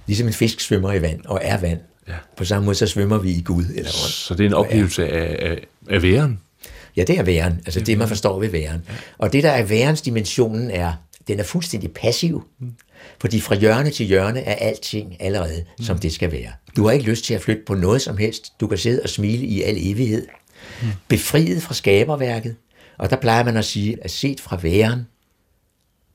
[0.05, 1.79] Ligesom en fisk svømmer i vand og er vand.
[2.07, 2.13] Ja.
[2.37, 3.65] På samme måde så svømmer vi i Gud.
[3.65, 6.39] Eller rundt, så det er en oplevelse af, af, af væren?
[6.95, 7.61] Ja, det er væren.
[7.65, 8.81] Altså det, det man forstår ved væren.
[8.89, 8.93] Ja.
[9.17, 10.93] Og det, der er værens dimensionen, er,
[11.27, 12.47] den er fuldstændig passiv.
[12.59, 12.73] Mm.
[13.21, 15.85] Fordi fra hjørne til hjørne er alting allerede, mm.
[15.85, 16.51] som det skal være.
[16.75, 18.53] Du har ikke lyst til at flytte på noget som helst.
[18.59, 20.27] Du kan sidde og smile i al evighed.
[20.81, 20.87] Mm.
[21.07, 22.55] Befriet fra skaberværket.
[22.97, 25.07] Og der plejer man at sige, at set fra væren,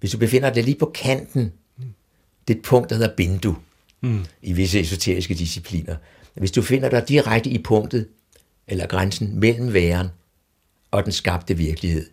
[0.01, 1.53] hvis du befinder dig lige på kanten,
[2.49, 3.55] det er et punkt, der hedder bindu,
[4.01, 4.25] mm.
[4.43, 5.97] i visse esoteriske discipliner.
[6.35, 8.09] Hvis du finder dig direkte i punktet,
[8.69, 10.09] eller grænsen mellem væren
[10.91, 12.07] og den skabte virkelighed,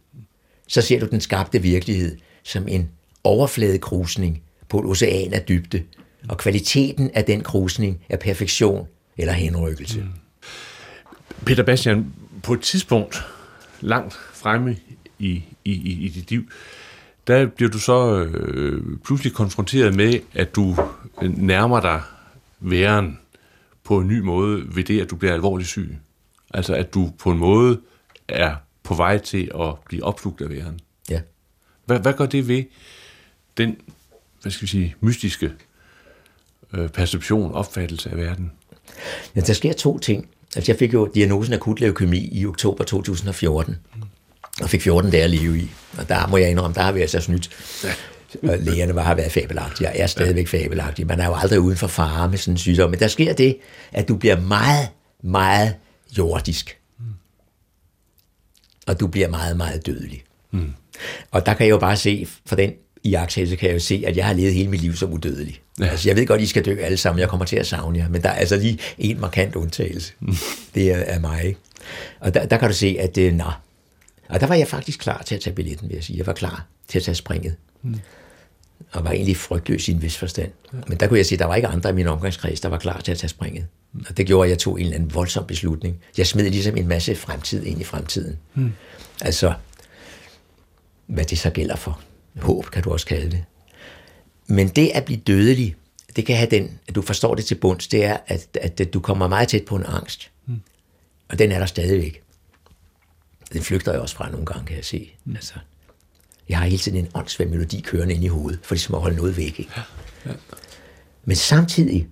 [0.67, 2.89] så ser du den skabte virkelighed som en
[3.23, 5.83] overfladekrusning på et ocean af dybde,
[6.29, 9.99] og kvaliteten af den krusning er perfektion eller henrykkelse.
[9.99, 10.07] Mm.
[11.45, 13.23] Peter Bastian, på et tidspunkt
[13.81, 14.77] langt fremme
[15.19, 16.49] i, i, i, i dit liv,
[17.27, 20.75] der bliver du så øh, pludselig konfronteret med, at du
[21.21, 22.01] nærmer dig
[22.59, 23.19] væren
[23.83, 25.97] på en ny måde ved det, at du bliver alvorligt syg.
[26.53, 27.79] Altså at du på en måde
[28.27, 30.79] er på vej til at blive opslugt af væren.
[31.09, 31.21] Ja.
[31.85, 32.63] Hvad, hvad gør det ved
[33.57, 33.77] den,
[34.41, 35.51] hvad skal vi sige, mystiske
[36.73, 38.51] øh, perception, opfattelse af verden?
[39.35, 40.29] Ja, der sker to ting.
[40.55, 43.77] Altså, jeg fik jo diagnosen akut leukemi i oktober 2014,
[44.61, 45.71] og fik 14 dage at leve i.
[45.97, 47.49] Og der må jeg indrømme, der har vi altså snydt.
[48.43, 51.05] Og lægerne var, har været fabelagtige, og er stadigvæk fabelagtige.
[51.05, 52.89] Man er jo aldrig uden for fare med sådan en sygdom.
[52.89, 53.57] Men der sker det,
[53.91, 54.87] at du bliver meget,
[55.23, 55.75] meget
[56.17, 56.77] jordisk.
[58.87, 60.23] Og du bliver meget, meget dødelig.
[60.51, 60.73] Mm.
[61.31, 64.17] Og der kan jeg jo bare se, for den iagtagelse kan jeg jo se, at
[64.17, 65.61] jeg har levet hele mit liv som udødelig.
[65.79, 65.85] Ja.
[65.85, 68.09] Altså, jeg ved godt, I skal dø alle sammen, jeg kommer til at savne jer,
[68.09, 70.13] men der er altså lige en markant undtagelse.
[70.19, 70.35] Mm.
[70.75, 71.55] Det er, er mig.
[72.19, 73.51] Og der, der kan du se, at det, nå.
[74.33, 76.17] Og der var jeg faktisk klar til at tage billetten, vil jeg sige.
[76.17, 77.55] Jeg var klar til at tage springet.
[77.81, 77.99] Mm.
[78.91, 80.51] Og var egentlig frygtløs i en vis forstand.
[80.73, 80.77] Ja.
[80.87, 82.77] Men der kunne jeg sige, at der var ikke andre i min omgangskreds, der var
[82.77, 83.65] klar til at tage springet.
[83.93, 84.05] Mm.
[84.09, 85.99] Og det gjorde, at jeg tog en eller anden voldsom beslutning.
[86.17, 88.37] Jeg smed ligesom en masse fremtid ind i fremtiden.
[88.55, 88.71] Mm.
[89.21, 89.53] Altså,
[91.07, 92.01] hvad det så gælder for
[92.41, 93.43] håb, kan du også kalde det.
[94.47, 95.75] Men det at blive dødelig,
[96.15, 98.99] det kan have den, at du forstår det til bunds, det er, at, at du
[98.99, 100.31] kommer meget tæt på en angst.
[100.47, 100.61] Mm.
[101.29, 102.22] Og den er der stadigvæk.
[103.53, 105.11] Den flygter jeg også fra nogle gange, kan jeg se.
[105.25, 105.35] Mm.
[105.35, 105.53] Altså,
[106.49, 109.15] jeg har hele tiden en åndssvær melodi kørende ind i hovedet, for ligesom at holde
[109.15, 109.59] noget væk.
[109.59, 109.71] Ikke?
[109.77, 109.81] Ja.
[110.25, 110.35] Ja.
[111.25, 112.07] Men samtidig,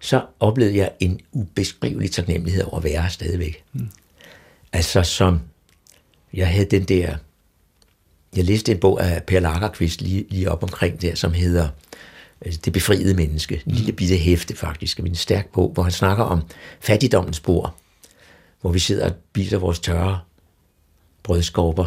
[0.00, 3.64] så oplevede jeg en ubeskrivelig taknemmelighed over at være her stadigvæk.
[3.72, 3.90] Mm.
[4.72, 5.40] Altså som,
[6.32, 7.16] jeg havde den der
[8.36, 11.68] jeg læste en bog af Per Lagerqvist lige, lige op omkring der, som hedder
[12.46, 13.62] øh, Det befriede menneske.
[13.66, 16.42] En lille bitte hæfte faktisk, en stærk bog, hvor han snakker om
[16.80, 17.74] fattigdommens spor,
[18.60, 20.20] hvor vi sidder og spiser vores tørre
[21.22, 21.86] brødskorper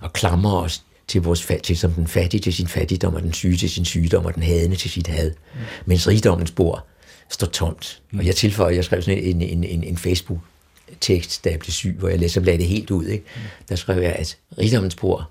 [0.00, 3.56] og klamrer os til, vores, til som den fattige til sin fattigdom, og den syge
[3.56, 5.30] til sin sygdom, og den hadende til sit had.
[5.30, 5.60] Mm.
[5.86, 6.86] Mens rigdommens spor
[7.28, 8.02] står tomt.
[8.10, 8.18] Mm.
[8.18, 10.38] Og jeg tilføjer, jeg skrev sådan en, en, en, en Facebook
[11.00, 13.06] tekst, da jeg blev syg, hvor jeg læste lagde det helt ud.
[13.06, 13.24] Ikke?
[13.36, 13.40] Mm.
[13.68, 15.30] Der skrev jeg, at rigdommens spor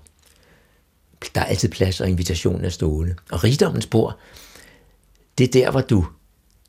[1.34, 3.14] der er altid plads, og invitationen er stående.
[3.30, 4.18] Og rigdommens bord,
[5.38, 6.06] det er der, hvor du...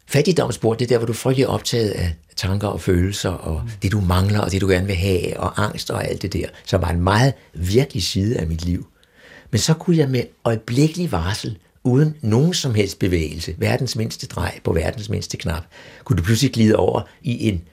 [0.06, 3.70] Fattigdommens bord, det er der, hvor du frygtelig optaget af tanker og følelser, og mm.
[3.82, 6.48] det du mangler, og det du gerne vil have, og angst og alt det der,
[6.66, 8.88] som var en meget virkelig side af mit liv.
[9.52, 14.60] Men så kunne jeg med øjeblikkelig varsel, uden nogen som helst bevægelse, verdens mindste drej
[14.64, 15.64] på verdens mindste knap,
[16.04, 17.64] kunne du pludselig glide over i en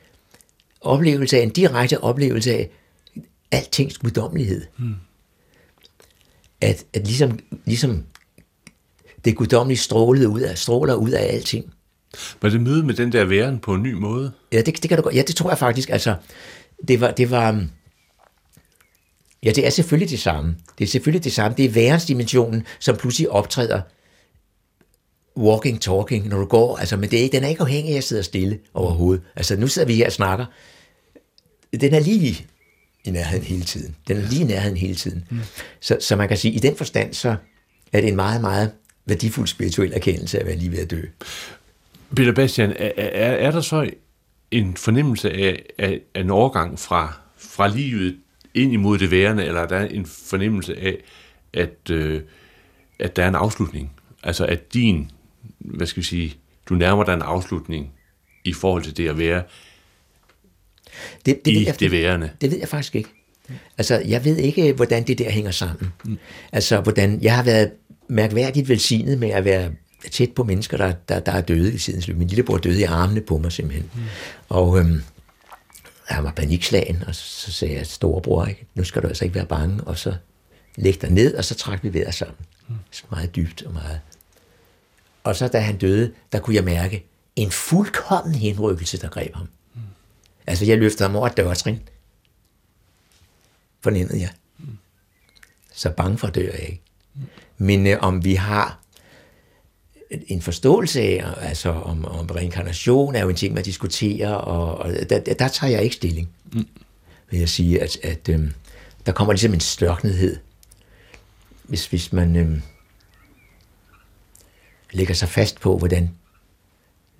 [0.81, 2.71] oplevelse af, en direkte oplevelse af
[3.51, 4.65] altings guddommelighed.
[4.79, 4.95] Mm.
[6.61, 8.05] At, at ligesom, ligesom
[9.25, 11.73] det guddommelige strålede ud af, stråler ud af alting.
[12.43, 14.33] Var det møde med den der væren på en ny måde?
[14.53, 15.15] Ja, det, det kan du godt.
[15.15, 15.91] Ja, det tror jeg faktisk.
[15.91, 16.15] Altså,
[16.89, 17.67] det var, det var,
[19.43, 20.57] ja, det er selvfølgelig det samme.
[20.79, 21.57] Det er selvfølgelig det samme.
[21.57, 23.81] Det er værensdimensionen, som pludselig optræder
[25.37, 26.77] walking, talking, når du går.
[26.77, 29.23] Altså, men det er, den er ikke afhængig af at sidde stille overhovedet.
[29.37, 30.47] Altså, nu sidder vi her og snakker.
[31.81, 32.47] Den er lige
[33.05, 33.97] i nærheden hele tiden.
[34.09, 35.25] Den er lige i nærheden hele tiden.
[35.31, 35.39] Mm.
[35.81, 37.37] Så, så man kan sige, at i den forstand, så
[37.93, 38.73] er det en meget, meget
[39.07, 41.03] værdifuld spirituel erkendelse at være lige ved at dø.
[42.17, 43.91] Peter Bastian, er, er, er der så
[44.51, 48.17] en fornemmelse af, af, af en overgang fra, fra livet
[48.55, 50.97] ind imod det værende, eller er der en fornemmelse af,
[51.53, 52.21] at, øh,
[52.99, 53.93] at der er en afslutning?
[54.23, 55.11] Altså at din,
[55.59, 56.37] hvad skal vi sige,
[56.69, 57.93] du nærmer dig en afslutning
[58.45, 59.43] i forhold til det at være
[61.27, 62.31] det, det i jeg, det værende?
[62.41, 63.09] Det ved jeg faktisk ikke.
[63.79, 65.93] Altså, jeg ved ikke, hvordan det der hænger sammen.
[66.05, 66.19] Mm.
[66.53, 67.73] Altså, hvordan jeg har været
[68.09, 69.71] mærkværdigt velsignet med at være
[70.11, 72.17] tæt på mennesker, der, der, der er døde i tidens løb.
[72.17, 73.91] Min lillebror døde i armene på mig simpelthen.
[73.95, 74.01] Mm.
[74.49, 75.03] Og øhm,
[76.05, 78.67] han var panikslagen, og så sagde jeg, storebror, ikke?
[78.75, 80.15] nu skal du altså ikke være bange, og så
[80.77, 82.37] læg dig ned, og så trak vi vejret sammen.
[82.69, 82.75] Mm.
[82.91, 84.01] Så meget dybt og meget.
[85.25, 89.49] Og så da han døde, der kunne jeg mærke en fuldkommen henrykkelse, der greb ham.
[89.75, 89.81] Mm.
[90.47, 91.79] Altså jeg løftede ham over et dørtrin.
[93.81, 94.31] Fornemmede jeg.
[94.59, 94.79] Mm.
[95.73, 96.83] Så bange for dør jeg ikke.
[97.15, 97.23] Mm.
[97.59, 98.81] Men øh, om vi har
[100.11, 104.93] en forståelse af, altså om, om reinkarnation er jo en ting, man diskuterer, og, og
[105.11, 106.67] der, der tager jeg ikke stilling, mm.
[107.31, 108.53] vil jeg sige, at, at øhm,
[109.07, 110.37] der kommer ligesom en størknedhed,
[111.63, 112.63] hvis, hvis man øhm,
[114.93, 116.11] lægger sig fast på, hvordan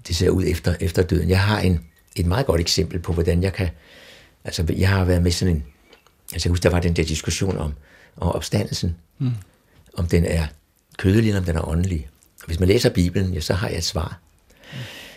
[0.09, 1.29] det ser ud efter, efter døden.
[1.29, 1.81] Jeg har en,
[2.17, 3.69] et meget godt eksempel på, hvordan jeg kan,
[4.45, 5.65] altså jeg har været med sådan en,
[6.33, 7.73] altså jeg husker, der var den der diskussion om,
[8.17, 9.31] om opstandelsen, mm.
[9.95, 10.47] om den er
[10.99, 12.09] kødelig, eller om den er åndelig.
[12.47, 14.21] Hvis man læser Bibelen, ja, så har jeg et svar.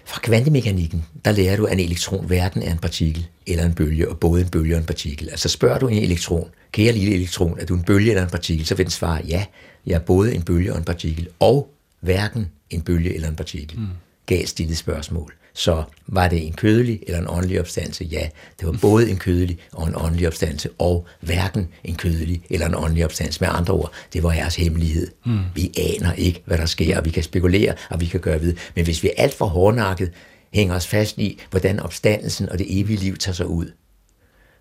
[0.06, 4.10] Fra kvantemekanikken, der lærer du, at en elektron hverken er en partikel eller en bølge,
[4.10, 5.30] og både en bølge og en partikel.
[5.30, 8.66] Altså spørger du en elektron, kære lille elektron, er du en bølge eller en partikel,
[8.66, 9.46] så vil den svare, ja,
[9.86, 13.80] jeg er både en bølge og en partikel, og hverken en bølge eller en partikel.
[13.80, 13.88] Mm.
[14.26, 15.34] Gav stillet spørgsmål.
[15.54, 18.04] Så var det en kødelig eller en åndelig opstandelse?
[18.04, 22.68] Ja, det var både en kødelig og en åndelig opstandelse, og hverken en kødelig eller
[22.68, 23.42] en åndelig opstandelse.
[23.42, 25.08] Med andre ord, det var jeres hemmelighed.
[25.26, 25.40] Mm.
[25.56, 28.56] Vi aner ikke, hvad der sker, og vi kan spekulere, og vi kan gøre ved.
[28.76, 30.12] Men hvis vi er alt for hårdnakket
[30.54, 33.72] hænger os fast i, hvordan opstandelsen og det evige liv tager sig ud,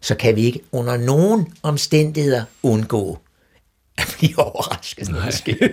[0.01, 3.19] så kan vi ikke under nogen omstændigheder undgå
[3.99, 5.69] at blive overrasket, når det sker.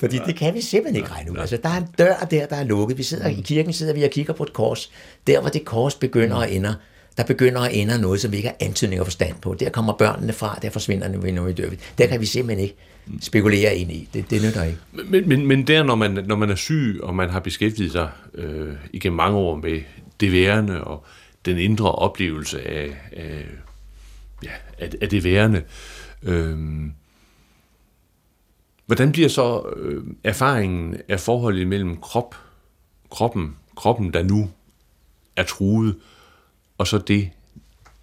[0.00, 1.36] Fordi det kan vi simpelthen ikke regne ud.
[1.36, 2.98] Altså, der er en dør der, der er lukket.
[2.98, 4.90] Vi sidder i kirken, sidder vi og kigger på et kors.
[5.26, 6.76] Der, hvor det kors begynder at ende,
[7.16, 9.54] der begynder at ende noget, som vi ikke har antydning og forstand på.
[9.54, 11.70] Der kommer børnene fra, der forsvinder vi, når vi dør.
[11.98, 12.76] Der kan vi simpelthen ikke
[13.20, 14.08] spekulere ind i.
[14.14, 14.78] Det, det nytter ikke.
[14.92, 18.08] Men, men, men der, når man, når man er syg, og man har beskæftiget sig
[18.34, 19.80] øh, igennem mange år med
[20.20, 21.04] det værende, og
[21.44, 23.46] den indre oplevelse af, af,
[24.44, 25.62] ja, af, af det værende,
[26.22, 26.58] øh,
[28.88, 32.34] Hvordan bliver så øh, erfaringen af forholdet mellem krop,
[33.10, 34.50] kroppen, kroppen, der nu
[35.36, 35.96] er truet,
[36.78, 37.30] og så det,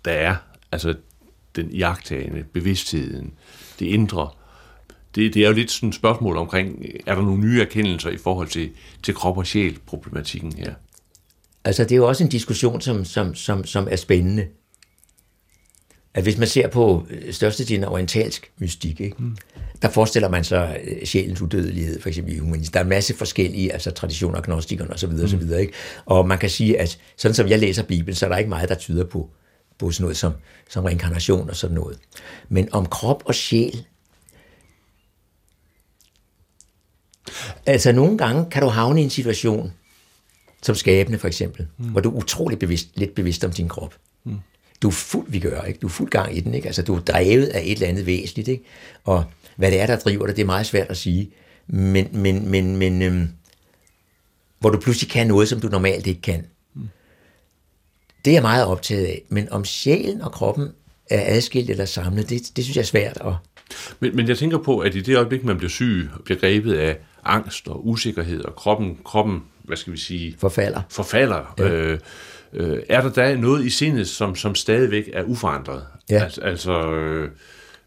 [0.05, 0.35] der er,
[0.71, 0.95] altså
[1.55, 3.33] den jagtagende, bevidstheden,
[3.79, 4.29] det indre.
[5.15, 8.17] Det, det er jo lidt sådan et spørgsmål omkring, er der nogle nye erkendelser i
[8.17, 8.69] forhold til,
[9.03, 10.73] til krop og sjæl problematikken her?
[11.63, 14.47] Altså det er jo også en diskussion, som, som, som, som er spændende
[16.15, 19.37] at hvis man ser på øh, størstedelen af orientalsk mystik, ikke, mm.
[19.81, 22.73] der forestiller man sig øh, sjælens udødelighed, for eksempel i humanisme.
[22.73, 25.09] Der er en masse forskellige altså traditioner, gnostikerne osv.
[25.09, 25.23] Mm.
[25.23, 25.51] osv.
[25.59, 25.73] Ikke?
[26.05, 28.69] Og man kan sige, at sådan som jeg læser Bibelen, så er der ikke meget,
[28.69, 29.29] der tyder på,
[29.77, 30.33] på sådan noget som,
[30.69, 31.99] som reinkarnation og sådan noget.
[32.49, 33.85] Men om krop og sjæl,
[37.65, 39.73] altså nogle gange kan du havne i en situation,
[40.61, 41.85] som skabende for eksempel, mm.
[41.85, 43.95] hvor du er utrolig bevidst, lidt bevidst om din krop.
[44.23, 44.39] Mm
[44.81, 45.79] du er fuld vi gør, ikke?
[45.79, 46.67] Du er fuld gang i den, ikke?
[46.67, 48.63] Altså, du er drevet af et eller andet væsentligt, ikke?
[49.03, 49.23] Og
[49.55, 51.31] hvad det er, der driver dig, det er meget svært at sige.
[51.67, 53.27] Men, men, men, men øhm,
[54.59, 56.45] hvor du pludselig kan noget, som du normalt ikke kan.
[58.25, 59.23] Det er jeg meget optaget af.
[59.29, 60.69] Men om sjælen og kroppen
[61.09, 63.33] er adskilt eller samlet, det, det synes jeg er svært at...
[63.99, 66.73] Men, men jeg tænker på, at i det øjeblik, man bliver syg og bliver grebet
[66.73, 70.35] af angst og usikkerhed, og kroppen, kroppen hvad skal vi sige...
[70.39, 70.81] Forfalder.
[70.89, 71.53] Forfalder.
[71.59, 71.69] Ja.
[71.69, 71.99] Øh,
[72.55, 75.83] øh, er der da noget i sindet, som, som stadigvæk er uforandret?
[76.09, 76.23] Ja.
[76.23, 77.31] Altså, altså øh,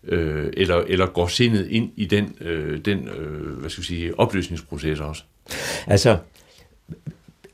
[0.04, 4.18] øh, eller, eller går sindet ind i den, øh, den øh, hvad skal vi sige,
[4.18, 5.22] opløsningsproces også?
[5.87, 6.18] Altså,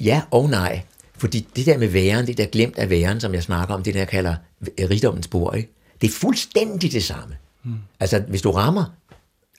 [0.00, 0.80] ja og nej.
[1.16, 3.94] Fordi det der med væren, det der glemt af væren, som jeg snakker om, det
[3.94, 4.34] der jeg kalder
[4.90, 5.70] rigdommens spor, ikke?
[6.00, 7.36] det er fuldstændig det samme.
[7.64, 7.74] Mm.
[8.00, 8.84] Altså, hvis du rammer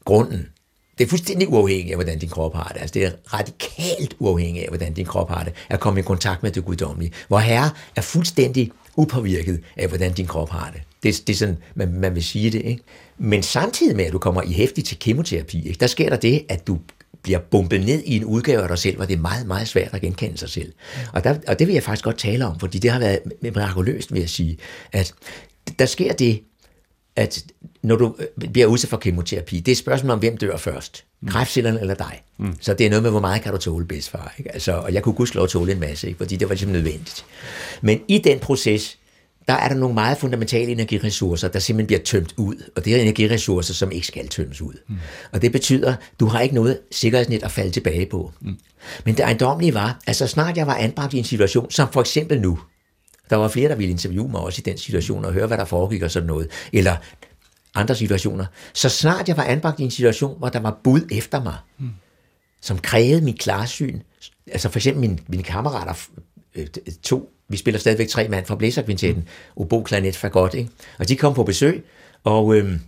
[0.06, 0.48] grunden,
[0.98, 2.82] det er fuldstændig uafhængigt af, hvordan din krop har det.
[2.82, 6.44] Altså, det er radikalt uafhængigt af, hvordan din krop har det, at komme i kontakt
[6.44, 7.12] med det guddommelige.
[7.28, 10.82] Hvor herre er fuldstændig upåvirket af, hvordan din krop har det.
[11.04, 12.62] Det, det er sådan, man, man vil sige det.
[12.62, 12.84] Ikke?
[13.18, 16.46] Men samtidig med, at du kommer i hæftig til kemoterapi, ikke, der sker der det,
[16.50, 16.80] at du
[17.22, 19.94] bliver bumpet ned i en udgave af dig selv, hvor det er meget, meget svært
[19.94, 20.74] at genkende sig selv.
[21.14, 24.14] Og, der, og det vil jeg faktisk godt tale om, fordi det har været mirakuløst,
[24.14, 24.58] vil jeg sige,
[24.92, 25.14] at
[25.80, 26.42] der sker det,
[27.16, 27.44] at
[27.82, 31.04] når du øh, bliver udsat for kemoterapi, det er et spørgsmål om, hvem dør først.
[31.22, 31.28] Mm.
[31.28, 32.22] Kræftcellerne eller dig.
[32.38, 32.56] Mm.
[32.62, 34.34] Så det er noget med, hvor meget kan du tåle bedst far.
[34.38, 34.54] Ikke?
[34.54, 36.18] Altså, og jeg kunne gudskelov tåle en masse, ikke?
[36.18, 37.26] fordi det var ligesom nødvendigt.
[37.82, 38.98] Men i den proces,
[39.48, 42.56] der er der nogle meget fundamentale energiressourcer, der simpelthen bliver tømt ud.
[42.76, 44.74] Og det er energiressourcer, som ikke skal tømmes ud.
[44.88, 44.96] Mm.
[45.32, 48.32] Og det betyder, du har ikke noget sikkerhedsnet at falde tilbage på.
[48.42, 48.58] Mm.
[49.06, 52.02] Men det ejendomlige var, at så snart jeg var anbragt i en situation, som for
[52.02, 52.60] eksempel nu,
[53.30, 55.66] der var flere, der ville interviewe mig også i den situation og høre, hvad der
[55.66, 56.48] foregik og sådan noget.
[56.74, 56.96] Eller
[57.76, 58.46] andre situationer.
[58.74, 61.90] Så snart jeg var anbragt i en situation, hvor der var bud efter mig, mm.
[62.62, 64.00] som krævede mit klarsyn,
[64.52, 65.94] altså for eksempel mine, mine kammerater,
[66.56, 66.68] øh,
[67.04, 69.62] to, vi spiller stadigvæk tre mand fra Blæserkvintetten, mm.
[69.62, 70.70] obo, klanet, fagot, ikke?
[71.00, 71.86] og de kom på besøg,
[72.24, 72.80] og, øhm,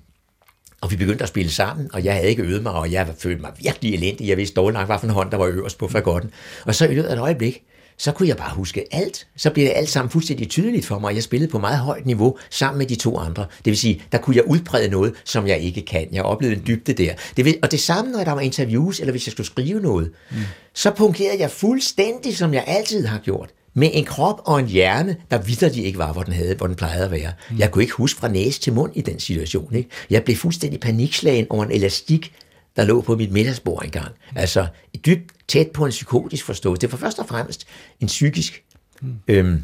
[0.82, 3.42] og vi begyndte at spille sammen, og jeg havde ikke øvet mig, og jeg følte
[3.42, 4.28] mig virkelig elendig.
[4.28, 6.32] Jeg vidste dårligt nok, hvilken hånd, der var øverst på fagotten.
[6.66, 7.64] Og så i løbet af et øjeblik,
[7.98, 9.28] så kunne jeg bare huske alt.
[9.38, 11.16] Så blev det alt sammen fuldstændig tydeligt for mig.
[11.16, 13.46] Jeg spillede på meget højt niveau sammen med de to andre.
[13.58, 16.08] Det vil sige, der kunne jeg udbrede noget, som jeg ikke kan.
[16.12, 17.14] Jeg oplevede en dybde der.
[17.38, 20.12] Det vil, og det samme, når der var interviews, eller hvis jeg skulle skrive noget,
[20.32, 20.38] mm.
[20.74, 25.16] så punkerede jeg fuldstændig, som jeg altid har gjort med en krop og en hjerne,
[25.32, 27.32] der vidderligt ikke var, hvor den, havde, hvor den plejede at være.
[27.50, 27.58] Mm.
[27.58, 29.76] Jeg kunne ikke huske fra næse til mund i den situation.
[29.76, 29.90] Ikke?
[30.10, 32.34] Jeg blev fuldstændig panikslagen over en elastik,
[32.78, 34.12] der lå på mit middagsbord engang.
[34.32, 34.38] Mm.
[34.38, 34.68] Altså
[35.06, 36.82] dybt tæt på en psykotisk forståelse.
[36.82, 37.68] Det var først og fremmest
[38.00, 38.64] en psykisk
[39.02, 39.16] mm.
[39.28, 39.64] øhm,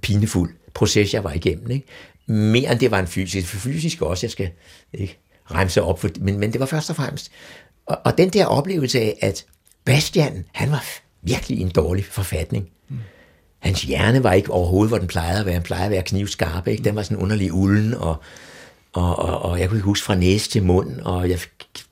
[0.00, 1.70] pinefuld proces, jeg var igennem.
[1.70, 1.86] Ikke?
[2.26, 3.48] Mere end det var en fysisk.
[3.48, 4.50] For fysisk også, jeg skal
[4.92, 5.18] ikke
[5.50, 7.30] remse op, for, men, men det var først og fremmest.
[7.86, 9.44] Og, og den der oplevelse af, at
[9.84, 10.84] Bastian, han var
[11.22, 12.68] virkelig en dårlig forfatning.
[12.88, 12.98] Mm.
[13.58, 15.54] Hans hjerne var ikke overhovedet, hvor den plejede at være.
[15.54, 16.66] Han plejede at være knivskarp.
[16.66, 16.84] Ikke?
[16.84, 18.22] Den var sådan underlig ulden, og,
[18.92, 21.38] og, og, og jeg kunne ikke huske fra næse til mund, og jeg,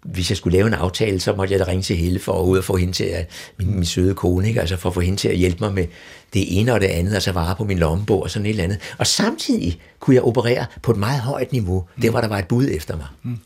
[0.03, 2.45] hvis jeg skulle lave en aftale, så måtte jeg da ringe til Helle for at
[2.45, 4.61] ud og få hende til at, min, min søde kone, ikke?
[4.61, 5.87] altså for at få hende til at hjælpe mig med
[6.35, 8.79] det ene og det andet, altså vare på min lommebog og sådan et eller andet.
[8.99, 12.03] Og samtidig kunne jeg operere på et meget højt niveau, mm.
[12.03, 13.07] der hvor der var et bud efter mig.
[13.23, 13.39] Mm.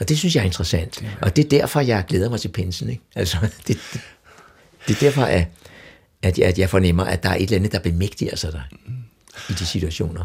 [0.00, 1.04] Og det synes jeg er interessant.
[1.22, 2.90] Og det er derfor, jeg glæder mig til pensen.
[2.90, 3.02] Ikke?
[3.14, 3.36] Altså,
[3.66, 4.00] det, det,
[4.88, 5.46] det er derfor, at,
[6.22, 8.60] at, jeg, at jeg fornemmer, at der er et eller andet, der bemægtiger sig der
[8.86, 8.94] mm.
[9.50, 10.24] i de situationer.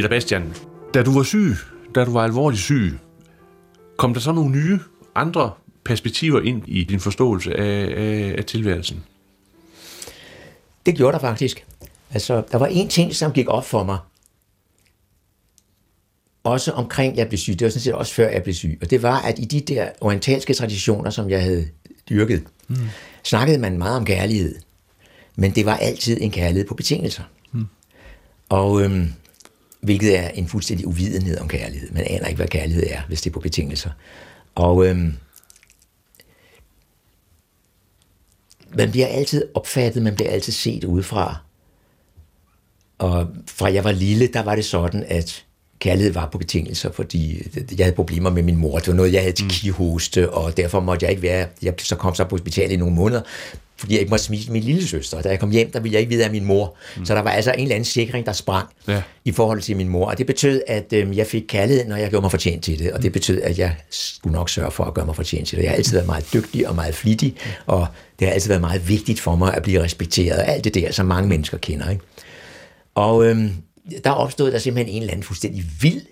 [0.00, 0.54] Peter Bastian,
[0.94, 1.56] da du var syg,
[1.94, 2.98] da du var alvorligt syg,
[3.96, 4.78] kom der så nogle nye,
[5.14, 5.50] andre
[5.84, 9.04] perspektiver ind i din forståelse af, af, af tilværelsen?
[10.86, 11.66] Det gjorde der faktisk.
[12.10, 13.98] Altså, der var en ting, som gik op for mig.
[16.44, 18.90] også omkring jeg blev syg, det var sådan set også før jeg blev syg, og
[18.90, 21.68] det var, at i de der orientalske traditioner, som jeg havde
[22.08, 22.76] dyrket, mm.
[23.24, 24.54] snakkede man meget om kærlighed,
[25.36, 27.22] men det var altid en kærlighed på betingelser.
[27.52, 27.66] Mm.
[28.48, 29.12] Og øhm,
[29.80, 31.90] hvilket er en fuldstændig uvidenhed om kærlighed.
[31.90, 33.90] Man aner ikke, hvad kærlighed er, hvis det er på betingelser.
[34.54, 35.12] Og øhm,
[38.74, 41.36] man bliver altid opfattet, man bliver altid set udefra.
[42.98, 45.44] Og fra jeg var lille, der var det sådan, at
[45.80, 47.42] kærlighed var på betingelser, fordi
[47.78, 48.78] jeg havde problemer med min mor.
[48.78, 49.50] Det var noget, jeg havde til mm.
[49.50, 51.46] kihoste, og derfor måtte jeg ikke være...
[51.62, 53.20] Jeg så kom så på hospitalet i nogle måneder,
[53.76, 55.22] fordi jeg ikke måtte smide min lille søster.
[55.22, 56.76] Da jeg kom hjem, der ville jeg ikke vide af min mor.
[56.96, 57.04] Mm.
[57.04, 59.02] Så der var altså en eller anden sikring, der sprang ja.
[59.24, 60.06] i forhold til min mor.
[60.06, 62.92] Og det betød, at øh, jeg fik kærlighed, når jeg gjorde mig fortjent til det.
[62.92, 63.12] Og det mm.
[63.12, 65.64] betød, at jeg skulle nok sørge for at gøre mig fortjent til det.
[65.64, 67.86] Jeg har altid været meget dygtig og meget flittig, og
[68.18, 70.44] det har altid været meget vigtigt for mig at blive respekteret.
[70.46, 71.90] Alt det der, som mange mennesker kender.
[71.90, 72.02] Ikke?
[72.94, 73.50] Og øh,
[74.04, 76.06] der opstod der simpelthen en eller anden fuldstændig vild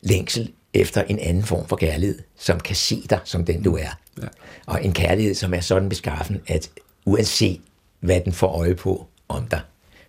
[0.00, 3.98] længsel efter en anden form for kærlighed, som kan se dig som den du er.
[4.22, 4.28] Ja.
[4.66, 6.70] Og en kærlighed, som er sådan beskaffen, at
[7.04, 7.60] uanset
[8.00, 9.60] hvad den får øje på om dig,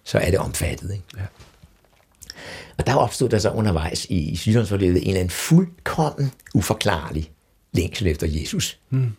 [0.04, 0.92] så er det omfattet.
[0.92, 1.04] Ikke?
[1.18, 1.26] Ja.
[2.78, 7.32] Og der opstod der så undervejs i, i sygdomsforløbet en eller anden fuldkommen uforklarlig
[7.72, 8.80] længsel efter Jesus.
[8.90, 9.12] Mm.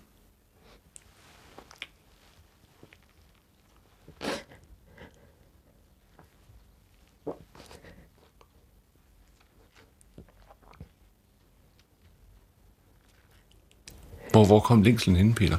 [14.30, 15.56] Hvor, hvor kom længslen hen, Peter?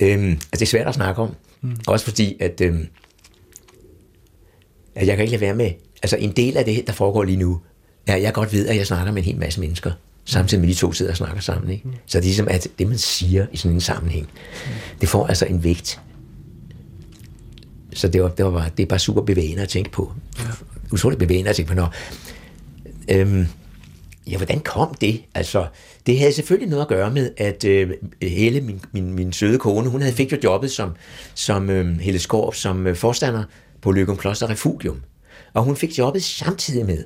[0.00, 1.34] Øhm, altså det er svært at snakke om.
[1.60, 1.76] Mm.
[1.86, 2.86] Også fordi, at, øhm,
[4.94, 5.70] at jeg kan ikke lade være med.
[6.02, 7.60] Altså en del af det, der foregår lige nu,
[8.06, 9.92] er, at jeg godt ved, at jeg snakker med en hel masse mennesker,
[10.24, 11.70] samtidig med de to sidder og snakker sammen.
[11.70, 11.88] Ikke?
[11.88, 11.94] Mm.
[12.06, 14.72] Så det er ligesom, at det, man siger i sådan en sammenhæng, mm.
[15.00, 16.00] det får altså en vægt.
[17.94, 20.12] Så det, var, det, var bare, det er bare super bevægende at tænke på.
[20.38, 20.44] Ja.
[20.92, 21.94] Utroligt bevægende at tænke på, når...
[23.08, 23.46] Øhm,
[24.26, 25.22] ja, hvordan kom det?
[25.34, 25.66] Altså,
[26.08, 27.90] det havde selvfølgelig noget at gøre med, at øh,
[28.22, 30.90] Helle, min, min, min søde kone, hun havde fik jo jobbet som,
[31.34, 33.44] som øh, Helle Skorp, som øh, forstander
[33.80, 35.00] på Løgum Kloster Refugium.
[35.54, 37.04] Og hun fik jobbet samtidig med,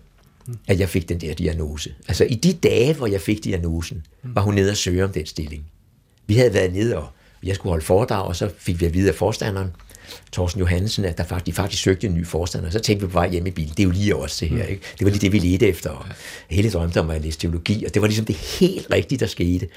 [0.69, 1.95] at jeg fik den der diagnose.
[2.09, 5.27] Altså i de dage, hvor jeg fik diagnosen, var hun nede og søge om den
[5.27, 5.65] stilling.
[6.27, 7.09] Vi havde været nede, og
[7.43, 9.69] jeg skulle holde foredrag, og så fik vi at vide af forstanderen,
[10.33, 12.71] Thorsten Johansen, at der faktisk, de faktisk søgte en ny forstander.
[12.71, 14.65] Så tænkte vi på vej hjem i bilen, det er jo lige også det her.
[14.65, 14.83] Ikke?
[14.99, 15.91] Det var lige det, vi ledte efter.
[15.91, 16.05] Og
[16.49, 19.69] hele drømte om at læse teologi, og det var ligesom det helt rigtige, der skete.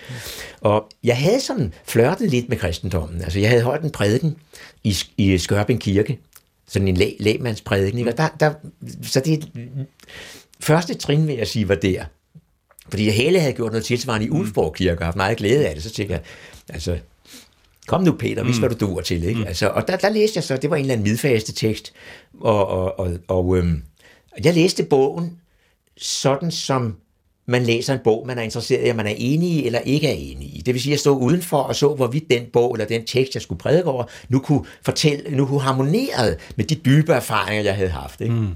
[0.62, 3.22] Og jeg havde sådan flørtet lidt med kristendommen.
[3.22, 4.36] Altså, jeg havde holdt en prædiken
[4.84, 6.20] i, i Skørping Kirke,
[6.68, 8.12] sådan en læ, lægmandsprædiken, ikke?
[8.12, 8.54] Og der, der,
[9.04, 9.50] så det
[10.60, 12.06] første trin, vil jeg sige, var der.
[12.90, 15.76] Fordi jeg hele havde gjort noget tilsvarende i Ulfborg Kirke, og haft meget glæde af
[15.76, 16.22] det, så tænkte jeg,
[16.70, 16.98] altså,
[17.88, 19.24] kom nu Peter, vis hvad du duer til.
[19.24, 19.40] Ikke?
[19.40, 19.48] Mm.
[19.48, 21.94] Altså, og der, der læste jeg så, det var en eller anden midfaste tekst,
[22.42, 23.84] og, og, og, og øhm,
[24.44, 25.38] jeg læste bogen
[25.98, 26.96] sådan, som
[27.48, 30.08] man læser en bog, man er interesseret i, om man er enig i eller ikke
[30.08, 30.62] er enig i.
[30.66, 33.34] Det vil sige, at jeg stod udenfor og så, hvorvidt den bog eller den tekst,
[33.34, 37.76] jeg skulle prædike over, nu kunne fortælle, nu kunne harmonere med de dybe erfaringer, jeg
[37.76, 38.22] havde haft.
[38.22, 38.34] Ikke?
[38.34, 38.48] Mm.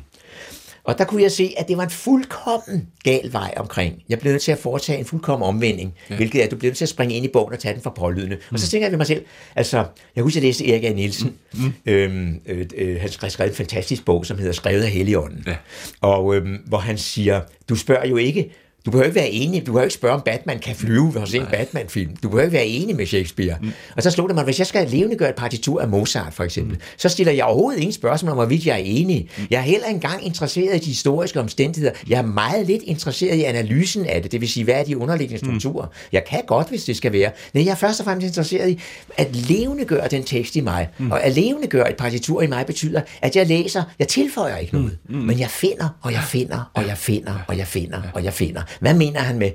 [0.89, 4.03] Og der kunne jeg se, at det var en fuldkommen gal vej omkring.
[4.09, 6.15] Jeg blev nødt til at foretage en fuldkommen omvending, ja.
[6.15, 7.81] hvilket er, at du bliver nødt til at springe ind i bogen og tage den
[7.81, 8.35] fra pålydende.
[8.35, 8.53] Mm.
[8.53, 8.69] Og så mm.
[8.69, 9.25] tænker jeg ved mig selv,
[9.55, 10.89] altså, jeg husker, at jeg læste Erik A.
[10.89, 11.33] Nielsen.
[11.53, 11.59] Mm.
[11.63, 11.73] mm.
[11.85, 15.43] Øhm, øh, øh, han skrev en fantastisk bog, som hedder Skrevet af Helligånden.
[15.47, 15.55] Ja.
[16.01, 18.51] Og øhm, hvor han siger, du spørger jo ikke,
[18.89, 21.27] du behøver ikke være enig, du behøver ikke spørge, om Batman kan flyve ved at
[21.27, 22.15] se en Batman-film.
[22.23, 23.55] Du behøver ikke være enig med Shakespeare.
[23.61, 23.71] Mm.
[23.95, 26.43] Og så slog det mig, hvis jeg skal levende gøre et partitur af Mozart, for
[26.43, 26.81] eksempel, mm.
[26.97, 29.29] så stiller jeg overhovedet ingen spørgsmål om, hvorvidt jeg er enig.
[29.37, 29.43] Mm.
[29.49, 31.93] Jeg er heller engang interesseret i de historiske omstændigheder.
[32.09, 34.97] Jeg er meget lidt interesseret i analysen af det, det vil sige, hvad er de
[34.97, 35.59] underliggende mm.
[35.59, 35.85] strukturer.
[35.85, 35.91] Mm.
[36.11, 37.31] Jeg kan godt, hvis det skal være.
[37.53, 38.79] Men jeg er først og fremmest interesseret i
[39.17, 40.87] at levende gøre den tekst i mig.
[40.97, 41.11] Mm.
[41.11, 44.73] Og at levende gøre et partitur i mig betyder, at jeg læser, jeg tilføjer ikke
[44.73, 45.15] noget, mm.
[45.15, 45.21] Mm.
[45.21, 48.61] men jeg finder, og jeg finder, og jeg finder, og jeg finder, og jeg finder.
[48.79, 49.51] Hvad mener han med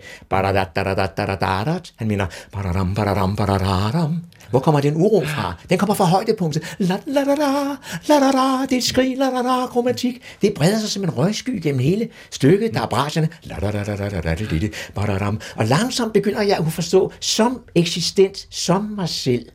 [1.97, 4.21] Han mener bararam, bararam, bararam.
[4.51, 5.55] Hvor kommer den uro fra?
[5.71, 6.77] Den kommer fra højdepunktet.
[6.79, 7.77] La, la, la, la,
[8.09, 10.23] la, la, la, det er et skrig, la, la, la, kromatik.
[10.43, 12.75] Det breder sig som en røgsky gennem hele stykket.
[12.75, 13.29] Der er braserne.
[13.43, 17.13] La, la, la, la, la, la, la, la, la, Og langsomt begynder jeg at forstå,
[17.21, 19.47] som eksistent, som mig selv,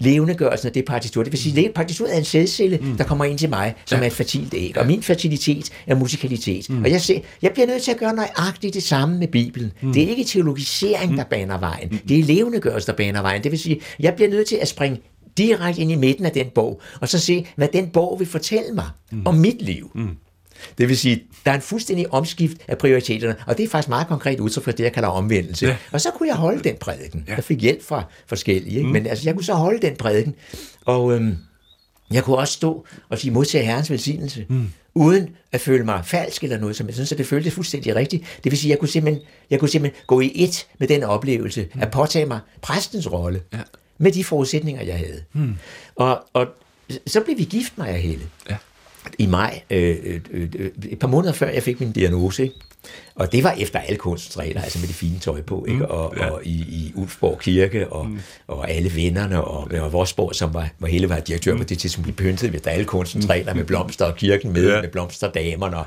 [0.00, 1.22] levendegørelsen af det partitur.
[1.22, 2.96] Det vil sige, at partituret er en sædcelle, mm.
[2.96, 4.02] der kommer ind til mig, som ja.
[4.02, 4.78] er et fertilt æg.
[4.78, 6.70] Og min fertilitet er musikalitet.
[6.70, 6.82] Mm.
[6.84, 9.72] Og jeg, ser, jeg bliver nødt til at gøre nøjagtigt det samme med Bibelen.
[9.82, 9.92] Mm.
[9.92, 11.30] Det er ikke teologisering, der mm.
[11.30, 11.88] baner vejen.
[11.90, 11.98] Mm.
[12.08, 13.42] Det er levendegørelse, der baner vejen.
[13.42, 15.00] Det vil sige, jeg bliver nødt til at springe
[15.38, 18.72] direkte ind i midten af den bog, og så se, hvad den bog vil fortælle
[18.74, 19.22] mig mm.
[19.26, 19.90] om mit liv.
[19.94, 20.08] Mm.
[20.78, 24.06] Det vil sige, der er en fuldstændig omskift af prioriteterne, og det er faktisk meget
[24.06, 25.66] konkret udtryk for det, jeg kalder omvendelse.
[25.66, 25.76] Ja.
[25.92, 27.24] Og så kunne jeg holde den prædiken.
[27.28, 27.34] Ja.
[27.34, 28.86] Jeg fik hjælp fra forskellige, ikke?
[28.86, 28.92] Mm.
[28.92, 30.34] men altså, jeg kunne så holde den prædiken,
[30.84, 31.36] og øhm,
[32.10, 34.46] jeg kunne også stå og sige, modtage herrens velsignelse.
[34.48, 34.70] Mm.
[34.94, 38.24] uden at føle mig falsk eller noget, som synes, at det føltes fuldstændig rigtigt.
[38.44, 41.02] Det vil sige, at jeg kunne simpelthen, jeg kunne simpelthen gå i et med den
[41.02, 41.82] oplevelse, mm.
[41.82, 43.58] at påtage mig præstens rolle, ja.
[43.98, 45.22] med de forudsætninger, jeg havde.
[45.32, 45.54] Mm.
[45.96, 46.46] Og, og
[47.06, 48.24] så blev vi gift, mig og Helle.
[48.50, 48.56] Ja.
[49.18, 52.42] I maj, øh, øh, øh, et par måneder før jeg fik min diagnose.
[52.42, 52.54] Ikke?
[53.14, 55.78] Og det var efter alle kunstens regler, altså med det fine tøj på, ikke?
[55.78, 56.30] Mm, og, ja.
[56.30, 58.18] og i, i Ulfborg Kirke, og, mm.
[58.46, 61.58] og alle vennerne, og, og Vorsborg, som var, hvor hele var direktør mm.
[61.58, 63.30] på det tidspunkt, blev pyntet efter alle kunstens mm.
[63.30, 64.80] regler med blomster, og kirken med, ja.
[64.80, 65.84] med blomsterdamerne, og,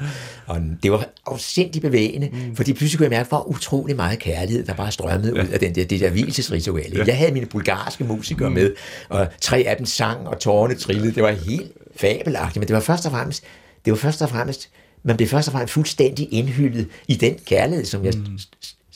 [0.48, 2.56] og det var afsindig bevægende, mm.
[2.56, 5.44] fordi pludselig kunne jeg mærke, hvor utrolig meget kærlighed, der bare strømmede ja.
[5.44, 6.94] ud af den der, det der hvilesesritual.
[6.98, 7.04] Ja.
[7.08, 8.56] Jeg havde mine bulgarske musikere mm.
[8.56, 8.74] med,
[9.10, 12.80] og tre af dem sang, og tårerne trillede, det var helt fabelagtigt, men det var
[12.80, 13.44] først og fremmest,
[13.86, 14.70] det var først og fremmest
[15.04, 18.40] man blev først og fremmest fuldstændig indhyldet i den kærlighed, som jeg mm.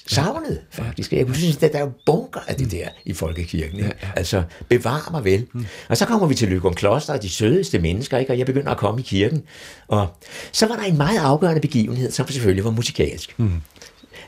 [0.08, 1.14] savnede faktisk.
[1.14, 2.70] Jeg synes, at der er bunker af det mm.
[2.70, 3.78] der i folkekirken.
[3.78, 3.91] Ikke?
[4.02, 4.12] Ja, ja.
[4.16, 5.48] Altså, bevar mig vel.
[5.54, 5.66] Mm.
[5.89, 8.32] Og så kommer vi til Løgum Kloster, og de sødeste mennesker, ikke?
[8.32, 9.43] og jeg begynder at komme i kirken.
[9.88, 10.08] Og
[10.52, 13.36] så var der en meget afgørende begivenhed, som selvfølgelig var musikalsk.
[13.38, 13.62] Mm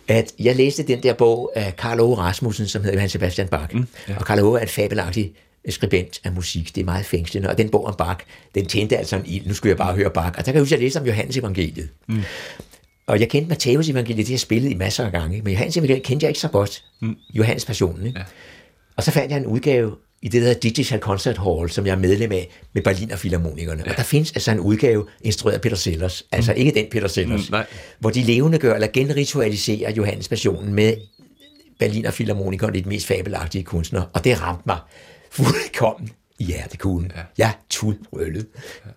[0.08, 3.76] at jeg læste den der bog af Karl Ove Rasmussen, som hedder Johann Sebastian Bach.
[3.76, 4.16] Mm, ja.
[4.18, 5.34] Og Karl Ove er en fabelagtig
[5.70, 6.76] skribent af musik.
[6.76, 7.49] Det er meget fængslende.
[7.49, 8.20] Og den bog om Bach,
[8.55, 9.47] den tændte altså en ild.
[9.47, 10.28] Nu skulle jeg bare høre Bach.
[10.28, 11.89] Og der kan jeg huske, at jeg læste om Johannes evangeliet.
[12.07, 12.24] Mm.
[13.07, 15.41] Og jeg kendte Matthæus evangeliet, det har jeg spillet i masser af gange.
[15.41, 16.84] Men Johannes evangeliet kendte jeg ikke så godt.
[17.01, 17.16] Mm.
[17.34, 18.05] Johannes passionen.
[18.05, 18.20] Ikke?
[18.20, 18.26] Ja.
[18.97, 21.91] Og så fandt jeg en udgave i det, der hedder Digital Concert Hall, som jeg
[21.91, 23.84] er medlem af med Berliner Philharmonikerne.
[23.86, 23.91] Ja.
[23.91, 26.60] Og der findes altså en udgave instrueret af Peter Sellers, altså mm.
[26.60, 27.57] ikke den Peter Sellers, mm,
[27.99, 30.93] hvor de levende gør eller genritualiserer Johannes Passionen med
[31.80, 34.05] Berliner Philharmonikerne, de mest fabelagtige kunstnere.
[34.14, 34.78] Og det ramte mig
[35.32, 36.10] fuldkommen
[36.40, 37.12] i hjertekuglen.
[37.16, 37.22] Ja.
[37.38, 38.46] Jeg tudbrølede.
[38.86, 38.92] Ja.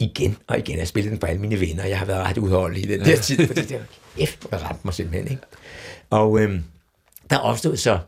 [0.00, 0.78] Igen og igen.
[0.78, 1.84] Jeg spillet den på alle mine venner.
[1.84, 3.80] Jeg har været ret udholdelig i den der tid, fordi det
[4.18, 5.30] efter ramte mig simpelthen.
[5.30, 5.42] Ikke?
[6.10, 6.64] Og øhm,
[7.30, 7.98] der opstod så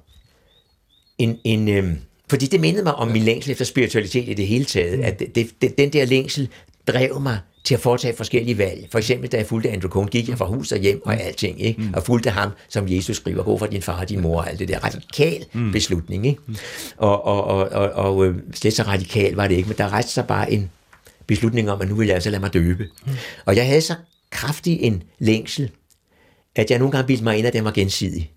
[1.18, 1.98] en, en øhm,
[2.30, 5.04] fordi det mindede mig om min længsel efter spiritualitet i det hele taget, mm.
[5.04, 6.48] at det, det, den der længsel
[6.86, 8.88] drev mig til at foretage forskellige valg.
[8.90, 11.62] For eksempel, da jeg fulgte Andrew Cohn, gik jeg fra hus og hjem og alting,
[11.62, 11.82] ikke?
[11.82, 11.94] Mm.
[11.94, 14.58] og fulgte ham, som Jesus skriver, gå fra din far og din mor, og alt
[14.58, 14.78] det der.
[14.78, 15.72] Radikal mm.
[15.72, 16.26] beslutning.
[16.26, 16.40] Ikke?
[16.46, 16.56] Mm.
[16.96, 20.12] Og, og, og, og, og øh, slet så radikal var det ikke, men der rejste
[20.12, 20.70] sig bare en
[21.26, 22.88] beslutning om, at nu vil jeg altså lade mig døbe.
[23.06, 23.12] Mm.
[23.44, 23.94] Og jeg havde så
[24.30, 25.70] kraftig en længsel,
[26.56, 28.32] at jeg nogle gange bildte mig ind, at den var gensidig.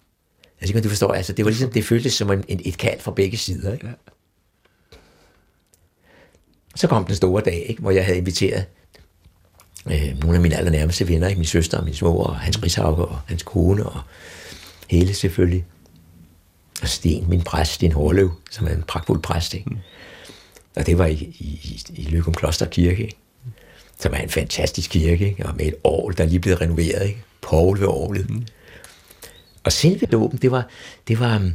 [0.62, 3.12] Altså, kan du forstår, altså, det var ligesom, det føltes som en, et kald fra
[3.12, 3.74] begge sider.
[3.74, 3.88] Ikke?
[3.88, 3.94] Ja.
[6.76, 8.66] Så kom den store dag, ikke, hvor jeg havde inviteret
[9.86, 11.40] øh, nogle af mine allernærmeste venner, ikke?
[11.40, 14.02] min søster og min svor, og Hans Rishauge og hans kone, og
[14.88, 15.66] hele selvfølgelig.
[16.82, 19.54] Og Sten, min præst, Sten Hårløv, som er en pragtfuld præst.
[19.54, 19.70] Ikke?
[19.70, 19.78] Mm.
[20.76, 23.18] Og det var i, i, i Løgum Kloster Kirke, ikke?
[24.00, 25.46] som er en fantastisk kirke, ikke?
[25.46, 27.08] og med et orgel, der er lige blevet renoveret.
[27.08, 27.24] Ikke?
[27.42, 28.30] Paul ved orglet.
[28.30, 28.46] Mm.
[29.64, 30.68] Og selve dåben, det var,
[31.08, 31.54] det var, um,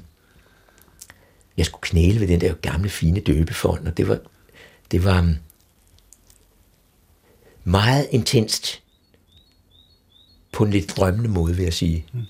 [1.56, 4.18] jeg skulle knæle ved den der gamle, fine døbefond, og det var,
[4.90, 5.34] det var, um,
[7.64, 8.82] meget intenst
[10.52, 12.06] på en lidt drømmende måde, vil jeg sige.
[12.12, 12.22] Mm.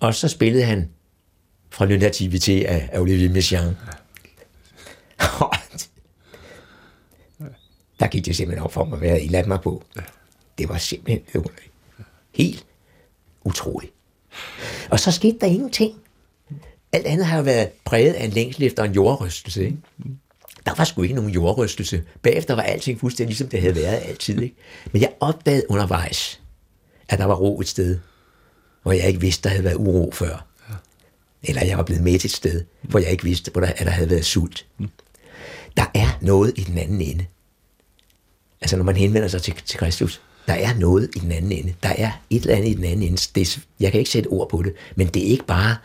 [0.00, 0.90] Og så spillede han
[1.70, 3.74] fra Le Nativité af, af Olivier Messiaen.
[8.00, 9.84] der gik det simpelthen op for mig, hvad jeg havde mig på.
[10.58, 11.44] Det var simpelthen
[12.34, 12.66] helt
[13.44, 13.92] utroligt.
[14.90, 15.94] Og så skete der ingenting.
[16.92, 19.64] Alt andet har jo været præget af en længsel efter en jordrystelse.
[19.64, 19.76] Ikke?
[19.96, 20.18] Mm
[20.68, 22.02] der var sgu ikke nogen jordrystelse.
[22.22, 24.42] Bagefter var alting fuldstændig ligesom det havde været altid.
[24.42, 24.56] Ikke?
[24.92, 26.40] Men jeg opdagede undervejs,
[27.08, 27.98] at der var ro et sted,
[28.82, 30.46] hvor jeg ikke vidste, der havde været uro før.
[30.68, 30.74] Ja.
[31.42, 33.90] Eller jeg var blevet med et sted, hvor jeg ikke vidste, hvor der, at der
[33.90, 34.66] havde været sult.
[34.78, 34.90] Mm.
[35.76, 37.26] Der er noget i den anden ende.
[38.60, 41.74] Altså når man henvender sig til, til Kristus, der er noget i den anden ende.
[41.82, 43.16] Der er et eller andet i den anden ende.
[43.34, 45.76] Det, jeg kan ikke sætte ord på det, men det er ikke bare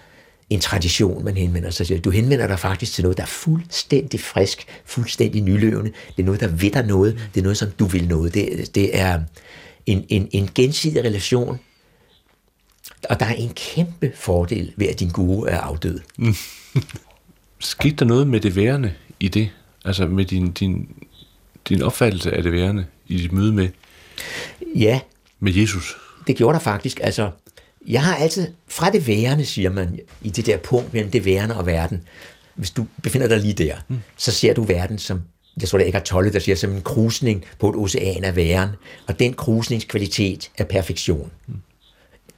[0.53, 1.99] en tradition, man henvender sig til.
[1.99, 5.91] Du henvender dig faktisk til noget, der er fuldstændig frisk, fuldstændig nyløvende.
[6.15, 7.29] Det er noget, der ved dig noget.
[7.33, 8.33] Det er noget, som du vil noget.
[8.33, 9.21] Det, det er
[9.85, 11.59] en, en, en gensidig relation,
[13.09, 15.99] og der er en kæmpe fordel ved, at din guru er afdød.
[16.17, 16.35] Mm.
[17.59, 19.49] Skete der noget med det værende i det?
[19.85, 20.89] Altså med din, din,
[21.69, 23.69] din opfattelse af det værende i dit møde med,
[24.75, 24.99] ja,
[25.39, 25.95] med Jesus?
[26.27, 26.99] Det gjorde der faktisk.
[27.03, 27.31] Altså,
[27.88, 31.57] jeg har altid, fra det værende, siger man, i det der punkt mellem det værende
[31.57, 32.01] og verden,
[32.55, 33.99] hvis du befinder dig lige der, mm.
[34.17, 35.21] så ser du verden som,
[35.61, 38.36] jeg tror det er ikke Tolle, der siger, som en krusning på et ocean af
[38.36, 38.69] væren,
[39.07, 41.31] og den krusningskvalitet er perfektion.
[41.47, 41.53] Mm.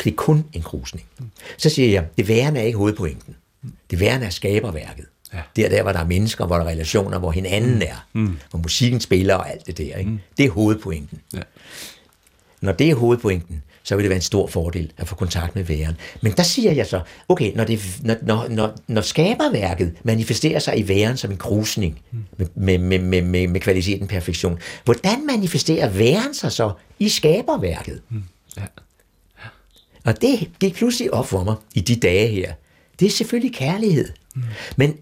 [0.04, 1.08] Det er kun en krusning.
[1.20, 1.26] Mm.
[1.58, 3.36] Så siger jeg, det værende er ikke hovedpointen.
[3.62, 3.74] Mm.
[3.90, 5.06] Det værende er skaberværket.
[5.34, 5.42] Ja.
[5.56, 7.82] Det er der, hvor der er mennesker, hvor der er relationer, hvor hinanden mm.
[7.82, 8.38] er, mm.
[8.50, 9.98] hvor musikken spiller og alt det der.
[9.98, 10.12] Ikke?
[10.12, 10.20] Mm.
[10.38, 11.20] Det er hovedpointen.
[11.34, 11.42] Ja.
[12.62, 15.64] Når det er hovedpointen, så vil det være en stor fordel at få kontakt med
[15.64, 15.96] væren.
[16.22, 20.80] Men der siger jeg så, okay, når, det, når, når, når, når skaberværket manifesterer sig
[20.80, 22.02] i væren som en krusning
[22.38, 28.02] med, med, med, med, med, med kvaliteten perfektion, hvordan manifesterer væren sig så i skaberværket?
[28.10, 28.24] Mm.
[28.58, 28.62] Ja.
[28.62, 29.48] Ja.
[30.06, 32.54] Og det gik pludselig op for mig i de dage her.
[33.00, 34.10] Det er selvfølgelig kærlighed.
[34.36, 34.44] Mm.
[34.76, 34.98] Men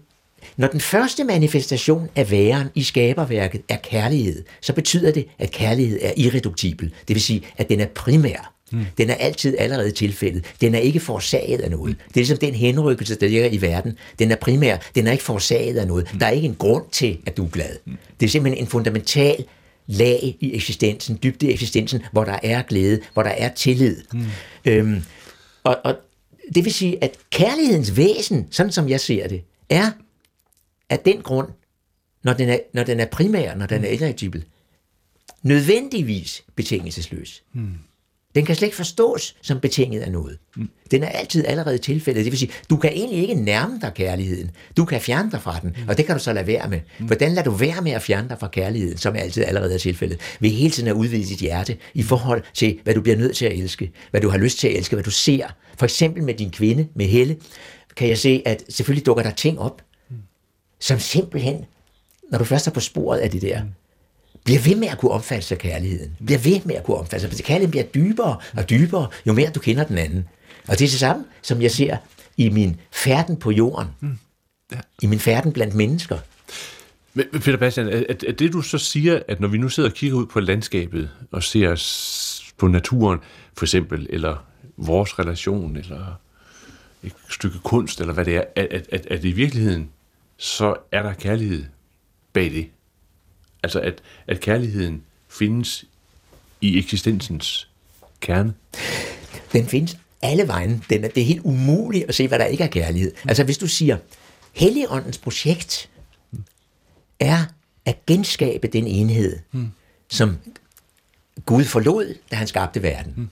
[0.56, 5.98] når den første manifestation af væren i skaberværket er kærlighed, så betyder det, at kærlighed
[6.02, 6.94] er irreduktibel.
[7.08, 8.53] Det vil sige, at den er primær.
[8.72, 8.86] Mm.
[8.98, 10.44] Den er altid allerede tilfældet.
[10.60, 11.96] Den er ikke forårsaget af noget.
[11.98, 13.98] Det er ligesom den henrykkelse, der ligger i verden.
[14.18, 14.76] Den er primær.
[14.94, 16.12] Den er ikke forårsaget af noget.
[16.12, 16.18] Mm.
[16.18, 17.76] Der er ikke en grund til, at du er glad.
[17.84, 17.96] Mm.
[18.20, 19.44] Det er simpelthen en fundamental
[19.86, 23.96] lag i eksistensen, dybde i eksistensen, hvor der er glæde, hvor der er tillid.
[24.12, 24.26] Mm.
[24.64, 25.02] Øhm,
[25.64, 25.96] og, og
[26.54, 29.90] det vil sige, at kærlighedens væsen, sådan som jeg ser det, er
[30.90, 31.48] af den grund,
[32.22, 34.44] når den er, når den er primær, når den er irreduktibel,
[35.42, 37.42] nødvendigvis betingelsesløs.
[37.52, 37.74] Mm.
[38.34, 40.38] Den kan slet ikke forstås som betinget af noget.
[40.56, 40.68] Mm.
[40.90, 42.24] Den er altid allerede tilfældet.
[42.24, 44.50] Det vil sige, du kan egentlig ikke nærme dig kærligheden.
[44.76, 45.88] Du kan fjerne dig fra den, mm.
[45.88, 46.80] og det kan du så lade være med.
[46.98, 47.06] Mm.
[47.06, 50.20] Hvordan lader du være med at fjerne dig fra kærligheden, som altid allerede er tilfældet?
[50.40, 53.46] Ved hele tiden at udvide dit hjerte i forhold til, hvad du bliver nødt til
[53.46, 55.46] at elske, hvad du har lyst til at elske, hvad du ser.
[55.78, 57.36] For eksempel med din kvinde, med Helle,
[57.96, 59.82] kan jeg se, at selvfølgelig dukker der ting op,
[60.80, 61.64] som simpelthen,
[62.30, 63.62] når du først er på sporet af det der,
[64.44, 66.16] bliver ved med at kunne opfatte sig kærligheden.
[66.26, 67.44] Bliver ved med at kunne opfatte sig.
[67.44, 70.28] Kærligheden bliver dybere og dybere, jo mere du kender den anden.
[70.68, 71.96] Og det er det samme, som jeg ser
[72.36, 73.88] i min færden på jorden.
[74.00, 74.18] Mm.
[74.72, 74.80] Ja.
[75.02, 76.18] I min færden blandt mennesker.
[77.14, 79.94] Men Peter Bastian, er, er det du så siger, at når vi nu sidder og
[79.94, 81.74] kigger ud på landskabet og ser
[82.58, 83.18] på naturen,
[83.56, 84.44] for eksempel, eller
[84.76, 86.20] vores relation, eller
[87.02, 89.90] et stykke kunst, eller hvad det er, at, at, at, at i virkeligheden
[90.36, 91.64] så er der kærlighed
[92.32, 92.68] bag det.
[93.64, 95.84] Altså at, at kærligheden findes
[96.60, 97.68] i eksistensens
[98.20, 98.54] kerne.
[99.52, 100.84] Den findes alle vejen.
[100.90, 103.12] Den er, det er helt umuligt at se, hvad der ikke er kærlighed.
[103.28, 103.96] Altså hvis du siger,
[104.52, 105.88] Helligåndens projekt
[107.20, 107.44] er
[107.84, 109.70] at genskabe den enhed, mm.
[110.10, 110.36] som
[111.46, 113.12] Gud forlod, da han skabte verden.
[113.16, 113.28] Mm.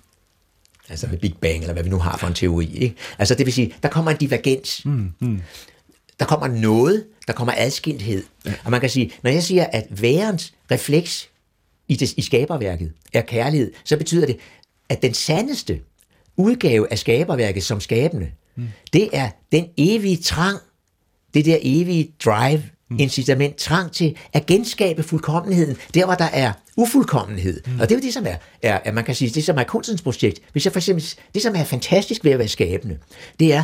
[0.89, 2.75] Altså med Big Bang, eller hvad vi nu har for en teori.
[2.75, 2.97] Ikke?
[3.19, 4.85] Altså det vil sige, der kommer en divergens.
[4.85, 5.13] Mm.
[5.19, 5.43] Mm
[6.23, 8.23] der kommer noget, der kommer adskilthed.
[8.47, 8.55] Ja.
[8.65, 11.29] Og man kan sige, når jeg siger, at værens refleks
[11.89, 14.37] i, det, i skaberværket er kærlighed, så betyder det,
[14.89, 15.81] at den sandeste
[16.37, 18.69] udgave af skaberværket som skabende, mm.
[18.93, 20.59] det er den evige trang,
[21.35, 22.97] det der evige drive, mm.
[22.99, 27.61] incitament, trang til at genskabe fuldkommenheden, der hvor der er ufuldkommenhed.
[27.67, 27.81] Mm.
[27.81, 30.03] Og det er jo det, som er, er, man kan sige, det som er kunstens
[30.03, 30.41] projekt.
[30.53, 31.05] Hvis jeg for eksempel,
[31.35, 32.99] det som er fantastisk ved at være skabende,
[33.41, 33.63] det er,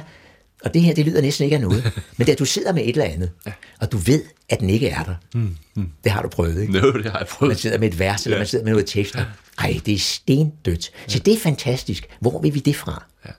[0.64, 1.92] og det her, det lyder næsten ikke af noget.
[2.16, 3.52] Men da du sidder med et eller andet, ja.
[3.80, 5.14] og du ved, at den ikke er der.
[5.34, 5.88] Mm, mm.
[6.04, 6.72] Det har du prøvet, ikke?
[6.72, 7.50] No, det har jeg prøvet.
[7.50, 8.40] Man sidder med et vers, eller ja.
[8.40, 9.14] man sidder med noget tekst.
[9.14, 9.24] Ja.
[9.58, 10.90] Ej, det er stendødt.
[11.08, 11.12] Ja.
[11.12, 12.08] Så det er fantastisk.
[12.20, 13.04] Hvor vil vi det fra?
[13.26, 13.30] Ja.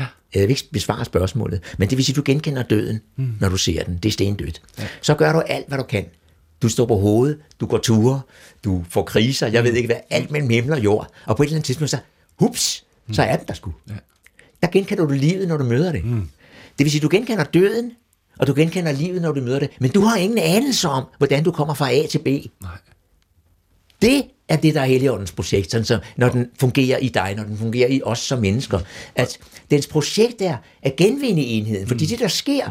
[0.00, 0.06] Ja.
[0.34, 3.34] Jeg vil ikke besvare spørgsmålet, men det vil sige, at du genkender døden, mm.
[3.40, 3.98] når du ser den.
[4.02, 4.62] Det er stendødt.
[4.78, 4.86] Ja.
[5.02, 6.06] Så gør du alt, hvad du kan.
[6.62, 8.20] Du står på hovedet, du går ture,
[8.64, 11.10] du får kriser, jeg ved ikke hvad, alt mellem himmel og jord.
[11.26, 11.98] Og på et eller andet tidspunkt, så,
[12.38, 13.74] hups, så er den der sgu.
[13.88, 13.94] Ja.
[14.62, 16.04] Der genkender du livet, når du møder det.
[16.04, 16.28] Mm.
[16.78, 17.92] Det vil sige, du genkender døden,
[18.38, 21.44] og du genkender livet, når du møder det, men du har ingen anelse om, hvordan
[21.44, 22.26] du kommer fra A til B.
[22.26, 22.78] Nej.
[24.02, 27.44] Det er det, der er Helligåndens projekt, sådan så, når den fungerer i dig, når
[27.44, 28.80] den fungerer i os som mennesker.
[29.14, 29.38] At
[29.70, 32.08] dens projekt er at genvinde enheden, fordi mm.
[32.08, 32.70] det, der sker,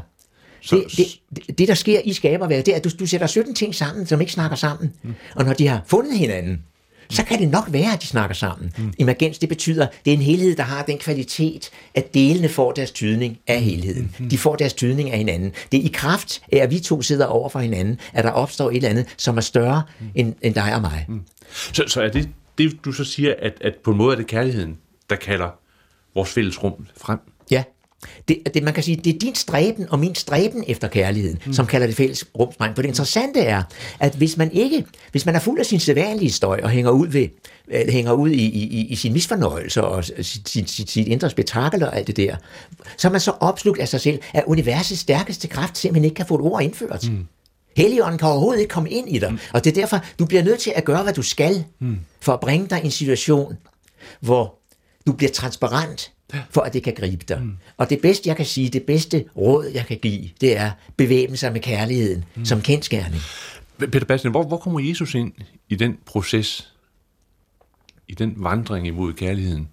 [0.70, 3.76] det, det, det, der sker i skaberværket, det er, at du, du sætter 17 ting
[3.76, 4.93] sammen, som ikke snakker sammen.
[5.04, 5.14] Mm.
[5.36, 6.64] Og når de har fundet hinanden,
[7.10, 8.74] så kan det nok være, at de snakker sammen.
[8.78, 8.93] Mm.
[8.99, 12.91] Emergens, det betyder, det er en helhed, der har den kvalitet, at delene får deres
[12.91, 14.16] tydning af helheden.
[14.20, 14.30] Mm.
[14.30, 15.51] De får deres tydning af hinanden.
[15.72, 18.70] Det er i kraft af, at vi to sidder over for hinanden, at der opstår
[18.70, 20.08] et eller andet, som er større mm.
[20.16, 21.06] end, end dig og mig.
[21.10, 21.22] Mm.
[21.74, 24.28] Så, så er det det, du så siger, at, at på en måde er det
[24.28, 24.78] kærligheden,
[25.10, 25.49] der kalder
[26.16, 27.20] vores fælles rum frem?
[27.51, 27.64] Ja,
[28.28, 31.54] det, det, man kan sige, det er din stræben og min stræben efter kærligheden, mm.
[31.54, 32.76] som kalder det fælles rumspræng.
[32.76, 33.64] For det interessante er,
[33.99, 37.08] at hvis man ikke, hvis man er fuld af sin sædvanlige støj og hænger ud
[37.08, 37.28] ved,
[37.72, 41.84] øh, hænger ud i, i, i sin misfornøjelse og sit, sit, sit, sit indre spektakel
[41.84, 42.36] og alt det der,
[42.97, 46.26] så er man så opslugt af sig selv, at universets stærkeste kraft simpelthen ikke kan
[46.26, 47.10] få et ord indført.
[47.10, 47.26] Mm.
[47.78, 49.32] Helligånden kan overhovedet ikke komme ind i dig.
[49.32, 49.39] Mm.
[49.54, 51.99] Og det er derfor, du bliver nødt til at gøre, hvad du skal, mm.
[52.22, 53.58] for at bringe dig i en situation,
[54.20, 54.60] hvor
[55.08, 56.12] du bliver transparent
[56.49, 57.41] for at det kan gribe dig.
[57.41, 57.57] Mm.
[57.77, 61.38] Og det bedste, jeg kan sige, det bedste råd, jeg kan give, det er bevæbne
[61.38, 62.45] sig med kærligheden mm.
[62.45, 63.21] som kendskærning.
[63.79, 65.34] Peter Bastian, hvor, hvor kommer Jesus ind
[65.69, 66.73] i den proces,
[68.07, 69.67] i den vandring imod kærligheden?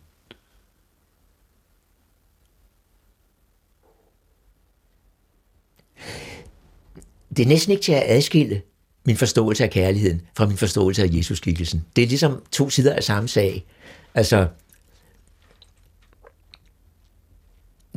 [7.36, 8.62] Det er næsten ikke til at adskille
[9.06, 11.84] min forståelse af kærligheden fra min forståelse af Jesus-skikkelsen.
[11.96, 13.64] Det er ligesom to sider af samme sag.
[14.14, 14.48] Altså,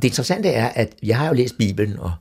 [0.04, 2.12] det interessante er, at jeg har jo læst Bibelen, og,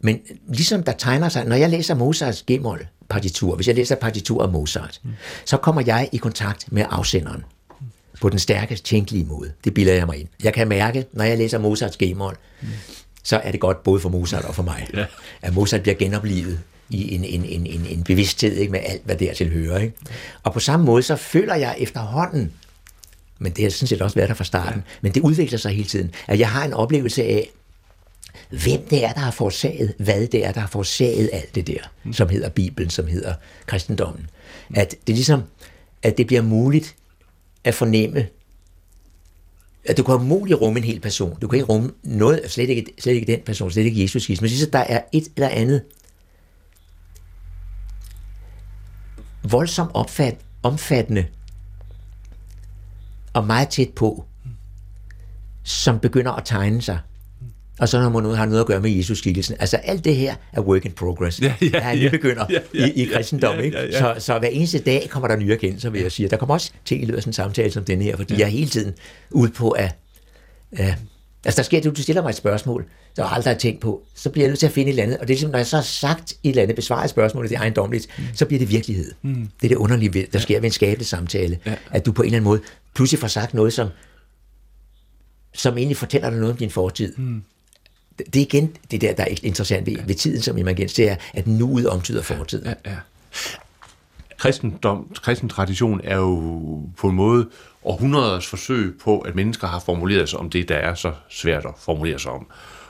[0.00, 4.42] men ligesom der tegner sig, når jeg læser Mozarts G-mol partitur, hvis jeg læser partitur
[4.42, 5.10] af Mozart, mm.
[5.44, 7.44] så kommer jeg i kontakt med afsenderen
[8.20, 9.52] på den stærkest tænkelige måde.
[9.64, 10.28] Det bilder jeg mig ind.
[10.42, 12.68] Jeg kan mærke, når jeg læser Mozarts G-mol, mm.
[13.22, 15.04] så er det godt både for Mozart og for mig, ja.
[15.42, 16.60] at Mozart bliver genoplevet
[16.90, 19.78] i en, en, en, en, en bevidsthed ikke, med alt, hvad dertil hører.
[19.78, 19.94] Ikke?
[20.42, 22.52] Og på samme måde, så føler jeg efterhånden,
[23.38, 24.92] men det har sådan set også været der fra starten, ja.
[25.00, 27.50] men det udvikler sig hele tiden, at jeg har en oplevelse af,
[28.50, 31.80] hvem det er, der har forårsaget, hvad det er, der har forårsaget alt det der,
[32.04, 32.12] mm.
[32.12, 33.34] som hedder Bibelen, som hedder
[33.66, 34.30] kristendommen.
[34.74, 35.42] At det er ligesom,
[36.02, 36.96] at det bliver muligt
[37.64, 38.26] at fornemme,
[39.84, 41.38] at du kan umuligt rumme en hel person.
[41.40, 44.40] Du kan ikke rumme noget, slet ikke, slet ikke den person, slet ikke Jesus Kristus.
[44.40, 45.82] Men synes, at der er et eller andet
[49.42, 51.26] voldsomt opfat, omfattende
[53.38, 54.24] og meget tæt på,
[55.64, 56.98] som begynder at tegne sig.
[57.78, 59.56] Og så når man har noget at gøre med Jesus skikkelsen.
[59.60, 61.40] Altså alt det her er work in progress.
[61.40, 63.56] Ja, ja, ja, vi begynder ja, ja, i, i kristendom.
[63.56, 63.98] Ja, ja, ja.
[63.98, 66.28] Så, så hver eneste dag kommer der nye erkendelser, vil jeg sige.
[66.28, 68.38] Der kommer også ting i løbet af sådan en samtale som den her, fordi ja.
[68.38, 68.94] jeg er hele tiden
[69.30, 69.96] ude på at...
[70.72, 70.94] Uh,
[71.44, 72.84] altså der sker det, du stiller mig et spørgsmål,
[73.16, 75.02] der jeg aldrig har tænkt på, så bliver jeg nødt til at finde et eller
[75.02, 75.18] andet.
[75.18, 77.56] Og det er ligesom, når jeg så har sagt et eller andet, besvaret spørgsmålet, det
[77.56, 78.24] er ejendomligt, mm.
[78.34, 79.12] så bliver det virkelighed.
[79.22, 79.34] Mm.
[79.34, 81.58] Det er det underlige, der sker ved en skabende samtale.
[81.66, 81.74] Ja.
[81.90, 82.60] At du på en eller anden måde
[82.94, 83.88] pludselig får sagt noget, som,
[85.54, 87.16] som egentlig fortæller dig noget om din fortid.
[87.16, 87.42] Mm
[88.18, 91.16] det er igen det der, der er interessant ved, ved tiden som emergens, det er,
[91.34, 92.66] at nuet omtyder fortiden.
[92.66, 92.96] Ja, ja.
[94.38, 96.40] Kristendom, kristen tradition er jo
[96.96, 97.48] på en måde
[97.84, 101.74] århundreders forsøg på, at mennesker har formuleret sig om det, der er så svært at
[101.78, 102.46] formulere sig om.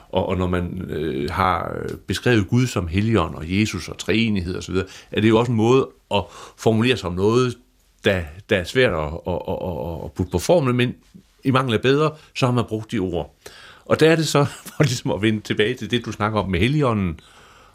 [0.08, 1.76] Og, og når man øh, har
[2.06, 4.74] beskrevet Gud som helligånd og Jesus og treenighed osv.,
[5.10, 6.24] er det jo også en måde at
[6.56, 7.58] formulere sig om noget,
[8.04, 10.94] der, der er svært at, at, at, at putte på formel, men
[11.44, 13.34] i mangel af bedre, så har man brugt de ord.
[13.84, 14.44] Og der er det så,
[14.76, 17.20] for ligesom at vende tilbage til det, du snakker om med Helligånden,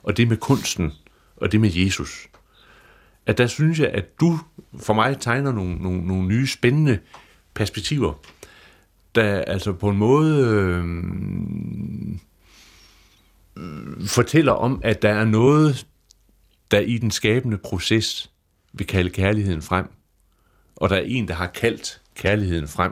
[0.03, 0.91] og det med kunsten,
[1.38, 2.28] og det med Jesus.
[3.26, 4.39] At der synes jeg, at du
[4.80, 6.99] for mig tegner nogle, nogle, nogle nye spændende
[7.53, 8.13] perspektiver,
[9.15, 10.45] der altså på en måde
[13.57, 13.74] øh,
[14.07, 15.88] fortæller om, at der er noget,
[16.71, 18.32] der i den skabende proces
[18.74, 19.86] vil kalde kærligheden frem.
[20.76, 22.91] Og der er en, der har kaldt kærligheden frem.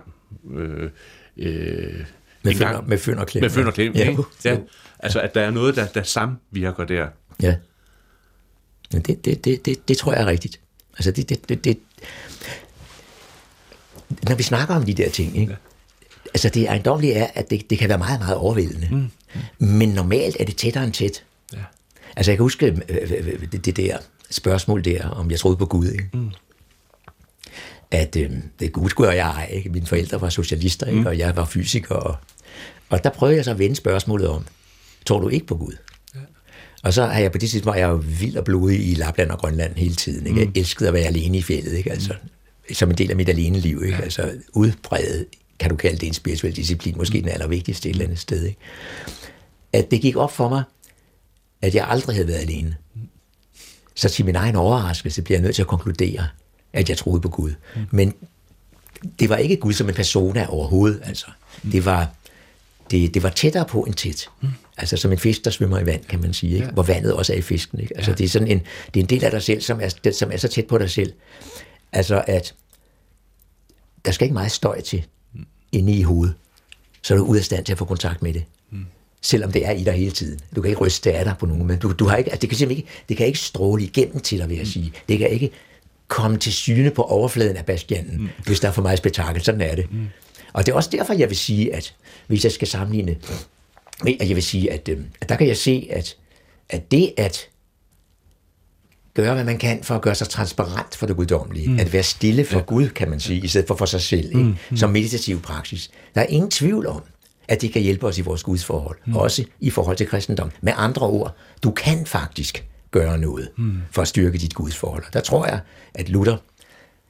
[0.52, 0.90] Øh,
[1.38, 2.06] øh,
[2.44, 3.42] med, fynd, med fynd og klem.
[3.42, 4.16] Med fynd og klem, ja.
[4.46, 4.58] ja.
[5.00, 7.08] Altså, at der er noget, der, der samvirker der.
[7.42, 7.56] Ja.
[8.94, 10.60] Men det, det, det, det, det tror jeg er rigtigt.
[10.98, 11.78] Altså, det, det, det, det,
[14.28, 15.58] når vi snakker om de der ting, ikke?
[16.34, 18.88] Altså det ejendomlige er, at det, det kan være meget, meget overvældende.
[18.92, 18.98] Mm.
[19.60, 19.68] Mm.
[19.68, 21.24] Men normalt er det tættere end tæt.
[21.54, 21.58] Ja.
[22.16, 23.98] Altså jeg kan huske øh, øh, øh, det, det der
[24.30, 25.88] spørgsmål der, om jeg troede på Gud.
[25.88, 26.10] Ikke?
[26.14, 26.32] Mm
[27.92, 29.70] at øh, det Gud skulle jeg ikke.
[29.70, 31.00] Mine forældre var socialister, ikke?
[31.00, 31.06] Mm.
[31.06, 31.96] og jeg var fysiker.
[31.96, 32.16] Og,
[32.90, 34.46] og der prøvede jeg så at vende spørgsmålet om,
[35.06, 35.74] tror du ikke på Gud?
[36.84, 39.38] Og så har jeg på det tidspunkt, jeg jo vild og blodig i Lapland og
[39.38, 40.28] Grønland hele tiden.
[40.28, 40.46] Ikke?
[40.46, 40.52] Mm.
[40.54, 41.92] Jeg elskede at være alene i fjellet, ikke?
[41.92, 42.74] Altså, mm.
[42.74, 43.84] som en del af mit alene liv.
[43.86, 43.98] Ikke?
[43.98, 45.26] Altså udbredet,
[45.60, 47.24] kan du kalde det en spirituel disciplin, måske mm.
[47.24, 48.46] den allervigtigste et eller andet sted.
[48.46, 48.60] Ikke?
[49.74, 50.64] At det gik op for mig,
[51.62, 52.76] at jeg aldrig havde været alene.
[52.96, 53.02] Mm.
[53.96, 56.28] Så til min egen overraskelse bliver jeg nødt til at konkludere,
[56.74, 57.54] at jeg troede på Gud.
[57.76, 57.82] Mm.
[57.92, 58.14] Men
[59.20, 61.28] det var ikke Gud som en persona overhovedet, altså.
[61.64, 61.72] Mm.
[61.72, 62.10] Det var
[62.92, 64.30] det, det var tættere på end tæt.
[64.82, 66.54] Altså som en fisk, der svømmer i vand, kan man sige.
[66.54, 66.66] Ikke?
[66.66, 66.72] Ja.
[66.72, 67.80] Hvor vandet også er i fisken.
[67.80, 67.98] Ikke?
[67.98, 68.16] Altså ja.
[68.16, 68.62] det, er sådan en,
[68.94, 70.90] det er en del af dig selv, som er, som er så tæt på dig
[70.90, 71.14] selv.
[71.92, 72.54] Altså at
[74.06, 75.46] der skal ikke meget støj til mm.
[75.72, 76.36] inde i hovedet.
[77.02, 78.44] Så er du ude af stand til at få kontakt med det.
[78.72, 78.86] Mm.
[79.22, 80.40] Selvom det er i dig hele tiden.
[80.56, 82.50] Du kan ikke ryste af dig på nogen, men du, du har ikke, altså det,
[82.50, 84.72] kan simpelthen ikke, det kan ikke stråle igennem til dig, vil jeg mm.
[84.72, 84.94] sige.
[85.10, 85.52] Det kan ikke
[86.08, 88.30] komme til syne på overfladen af Bastianen, mm.
[88.46, 89.44] hvis der er for meget spektakel.
[89.44, 89.92] Sådan er det.
[89.92, 90.08] Mm.
[90.54, 91.96] Og det er også derfor, jeg vil sige, at
[92.28, 93.16] hvis jeg skal sammenligne,
[94.08, 96.18] at jeg vil sige, at, øh, at der kan jeg se, at,
[96.70, 97.50] at det at
[99.14, 101.80] gøre, hvad man kan for at gøre sig transparent for det guddommelige, mm.
[101.80, 102.64] at være stille for ja.
[102.64, 104.38] Gud, kan man sige, i stedet for for sig selv, ikke?
[104.38, 104.56] Mm.
[104.70, 104.78] Mm.
[104.78, 105.92] som meditativ praksis.
[106.16, 107.02] Der er ingen tvivl om,
[107.48, 109.16] at det kan hjælpe os i vores gudsforhold, mm.
[109.16, 110.52] også i forhold til kristendom.
[110.62, 113.78] Med andre ord, du kan faktisk gøre noget mm.
[113.92, 115.04] for at styrke dit gudsforhold.
[115.14, 115.60] Der tror jeg,
[115.94, 116.38] at Luther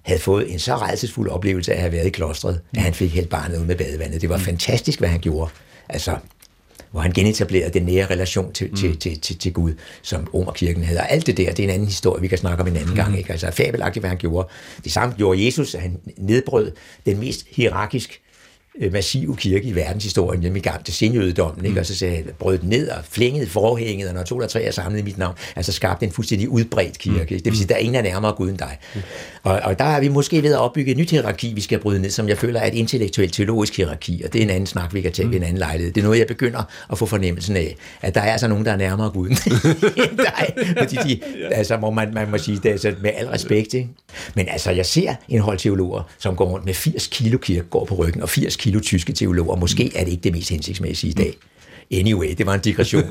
[0.02, 2.78] havde fået en så rejsesfuld oplevelse af at have været i klostret, mm.
[2.78, 4.22] at han fik helt barnet ud med badevandet.
[4.22, 4.44] Det var mm.
[4.44, 5.52] fantastisk, hvad han gjorde.
[5.89, 6.18] Altså,
[6.92, 8.76] hvor han genetablerede den nære relation til, mm.
[8.76, 11.00] til, til, til, til Gud, som Romerkirken havde.
[11.00, 12.89] Og alt det der, det er en anden historie, vi kan snakke om en anden
[12.89, 12.96] mm.
[12.96, 13.18] gang.
[13.18, 13.32] Ikke?
[13.32, 14.48] Altså fabelagtigt, hvad han gjorde.
[14.84, 16.72] Det samme gjorde Jesus, han nedbrød
[17.06, 18.20] den mest hierarkisk
[18.91, 21.74] massive kirke i verdenshistorien, nemlig gang til senjødedommen, ikke?
[21.74, 21.80] Mm.
[21.80, 24.72] og så sagde brød den ned og flængede forhænget, og når to eller tre er
[24.72, 27.36] samlet i mit navn, altså skabte en fuldstændig udbredt kirke.
[27.36, 27.41] Mm.
[27.41, 28.78] Det vil sige, der er ingen, er nærmere Gud end dig.
[28.95, 29.01] Mm.
[29.43, 32.01] Og, og der er vi måske ved at opbygge et nyt hierarki, vi skal bryde
[32.01, 34.93] ned, som jeg føler er et intellektuelt teologisk hierarki, og det er en anden snak,
[34.93, 35.32] vi kan tage mm.
[35.32, 35.93] ved en anden lejlighed.
[35.93, 38.72] Det er noget, jeg begynder at få fornemmelsen af, at der er altså nogen, der
[38.72, 39.38] er nærmere Gud end
[40.28, 41.19] dig, fordi de,
[41.51, 43.74] altså, må man, man må sige det altså, med al respekt.
[43.74, 43.89] Ikke?
[44.36, 47.95] Men altså, jeg ser en hold teologer, som går rundt med 80 kilo kirkegård på
[47.95, 49.55] ryggen, og 80 kilo tyske teologer.
[49.55, 51.38] Måske er det ikke det mest hensigtsmæssige i dag.
[51.91, 53.03] Anyway, det var en digression.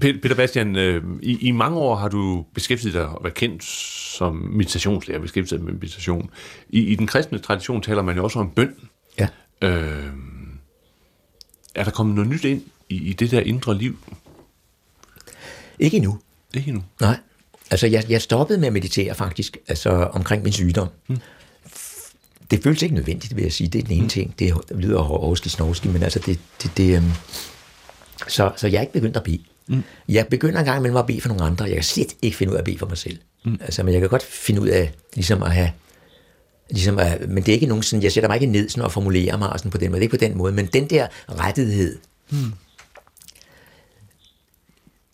[0.00, 3.64] Peter Bastian, øh, i, i mange år har du beskæftiget dig og været kendt
[4.18, 6.30] som meditationslærer, beskæftiget med meditation.
[6.68, 8.74] I, I den kristne tradition taler man jo også om bøn.
[9.18, 9.28] Ja.
[9.62, 10.08] Øh,
[11.74, 13.96] er der kommet noget nyt ind i, i det der indre liv?
[15.78, 16.18] Ikke endnu.
[16.54, 16.84] Ikke endnu?
[17.00, 17.16] Nej.
[17.70, 20.88] Altså, jeg, jeg stoppede med at meditere faktisk, altså omkring min sygdom.
[21.06, 21.18] Hmm.
[22.50, 23.68] Det føles ikke nødvendigt, vil jeg sige.
[23.68, 24.08] Det er den ene hmm.
[24.08, 24.34] ting.
[24.38, 27.12] Det lyder hårdski snovski, men altså, det, det, det um...
[28.28, 29.42] så, så jeg er ikke begyndt at bede.
[29.66, 29.82] Mm.
[30.08, 31.64] Jeg begynder en gang imellem at bede for nogle andre.
[31.64, 33.18] Jeg kan slet ikke finde ud af at bede for mig selv.
[33.44, 33.58] Mm.
[33.60, 35.70] Altså, men jeg kan godt finde ud af ligesom at have
[36.70, 38.92] Ligesom, at, men det er ikke nogen sådan, jeg sætter mig ikke ned sådan og
[38.92, 41.06] formulerer mig sådan på den måde, det er ikke på den måde, men den der
[41.28, 41.98] rettighed,
[42.30, 42.52] mm.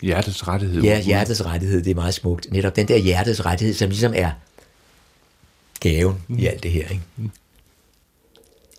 [0.03, 0.82] Hjertets rettighed.
[0.82, 2.47] Ja, hjertets rettighed, det er meget smukt.
[2.51, 4.30] Netop den der hjertets rettighed, som ligesom er
[5.85, 6.39] gaven mm.
[6.39, 6.89] i alt det her.
[6.89, 7.03] Ikke?
[7.16, 7.30] Mm.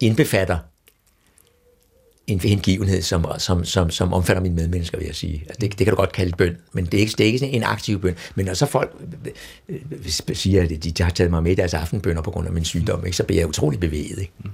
[0.01, 0.57] Indbefatter
[2.27, 5.43] en hengivenhed, som, som, som, som omfatter mine medmennesker, vil jeg sige.
[5.47, 7.47] Altså, det, det kan du godt kalde bøn, men det er ikke, det er ikke
[7.47, 8.15] en aktiv bøn.
[8.35, 8.95] Men når så folk
[9.69, 9.79] øh,
[10.33, 12.65] siger, at de, de har taget mig med i deres aftenbønder på grund af min
[12.65, 14.19] sygdom, ikke, så bliver jeg utrolig bevæget.
[14.19, 14.31] Ikke?
[14.43, 14.49] Mm.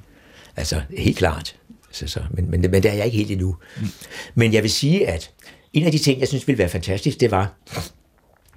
[0.56, 1.56] Altså, helt klart.
[1.92, 3.56] Så, så, men, men, men det er jeg ikke helt endnu.
[3.82, 3.88] Mm.
[4.36, 5.32] Men jeg vil sige, at
[5.74, 7.54] en af de ting, jeg synes ville være fantastisk, det var,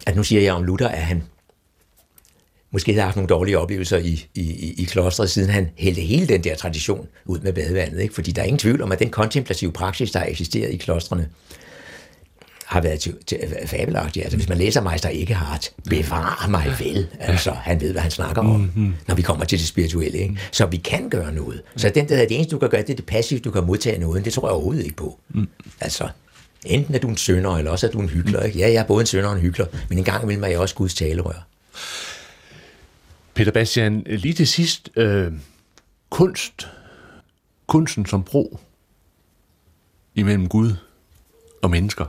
[0.06, 1.22] at nu siger jeg om Luther, at han
[2.74, 6.44] måske havde haft nogle dårlige oplevelser i, i, i klostret, siden han hældte hele den
[6.44, 8.00] der tradition ud med badevandet.
[8.00, 8.14] Ikke?
[8.14, 11.28] Fordi der er ingen tvivl om, at den kontemplative praksis, der har eksisteret i klostrene,
[12.64, 14.22] har været til, til, fabelagtig.
[14.22, 17.06] Altså, hvis man læser Meister Eckehart, bevar mig vel.
[17.20, 18.94] Altså, han ved, hvad han snakker om, mm-hmm.
[19.08, 20.18] når vi kommer til det spirituelle.
[20.18, 20.38] Ikke?
[20.52, 21.62] Så vi kan gøre noget.
[21.76, 24.00] Så den der, det eneste, du kan gøre, det er det passivt, du kan modtage
[24.00, 24.24] noget.
[24.24, 25.18] Det tror jeg overhovedet ikke på.
[25.34, 25.48] Mm.
[25.80, 26.08] Altså,
[26.66, 28.44] enten er du en sønder, eller også er du en hyggelig.
[28.44, 28.58] Ikke?
[28.58, 30.58] Ja, jeg er både en sønder og en hyggelig, men en gang imellem er jeg
[30.58, 31.46] også Guds talerør.
[33.34, 35.32] Peter Bastian, lige til sidst, øh,
[36.10, 36.68] kunst,
[37.66, 38.58] kunsten som bro
[40.14, 40.72] imellem Gud
[41.62, 42.04] og mennesker.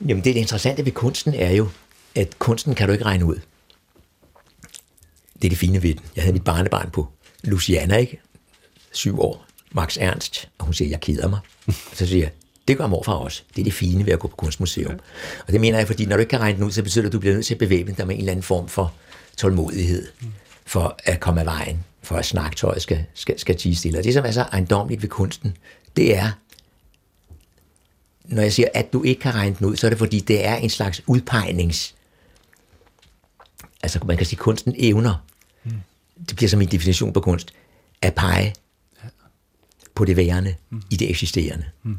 [0.00, 1.68] Jamen det, det interessante ved kunsten er jo,
[2.14, 3.40] at kunsten kan du ikke regne ud.
[5.34, 6.04] Det er det fine ved den.
[6.16, 7.08] Jeg havde mit barnebarn på
[7.44, 8.20] Luciana, ikke?
[8.92, 9.46] Syv år.
[9.72, 10.48] Max Ernst.
[10.58, 11.40] Og hun siger, jeg keder mig.
[11.66, 12.32] Og så siger jeg,
[12.68, 13.42] det gør morfar også.
[13.54, 14.94] Det er det fine ved at gå på kunstmuseum.
[14.94, 14.98] Okay.
[15.46, 17.08] Og det mener jeg, fordi når du ikke kan regne den ud, så betyder det,
[17.08, 18.94] at du bliver nødt til at bevæge dig med en eller anden form for
[19.36, 20.08] tålmodighed,
[20.66, 23.98] for at komme af vejen, for at snaktøjet skal, skal, skal tige stille.
[23.98, 25.56] Og det, som er så ejendomligt ved kunsten,
[25.96, 26.30] det er,
[28.24, 30.46] når jeg siger, at du ikke kan regne den ud, så er det fordi, det
[30.46, 31.94] er en slags udpegnings...
[33.82, 35.24] Altså, man kan sige, kunsten evner.
[35.64, 35.72] Mm.
[36.28, 37.52] Det bliver som en definition på kunst.
[38.02, 38.54] At pege
[39.94, 40.82] på det værende mm.
[40.90, 41.64] i det eksisterende.
[41.82, 41.98] Mm.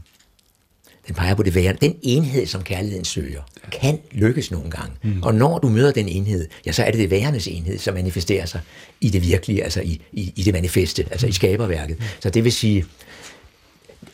[1.07, 1.87] Den peger på det værende.
[1.87, 3.41] Den enhed, som kærligheden søger,
[3.71, 4.95] kan lykkes nogle gange.
[5.03, 5.23] Mm.
[5.23, 8.45] Og når du møder den enhed, ja, så er det det værendes enhed, som manifesterer
[8.45, 8.61] sig
[9.01, 11.99] i det virkelige, altså i, i, i det manifeste, altså i skaberværket.
[11.99, 12.05] Mm.
[12.19, 12.85] Så det vil sige,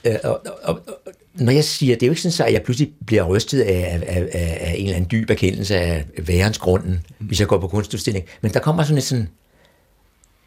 [0.05, 2.91] øh, og, og, og, når jeg siger, det er jo ikke sådan, at jeg pludselig
[3.05, 7.27] bliver rystet af, af, af, af en eller anden dyb erkendelse af værens grunden, mm.
[7.27, 9.29] hvis jeg går på kunstudstilling, men der kommer sådan en, sådan,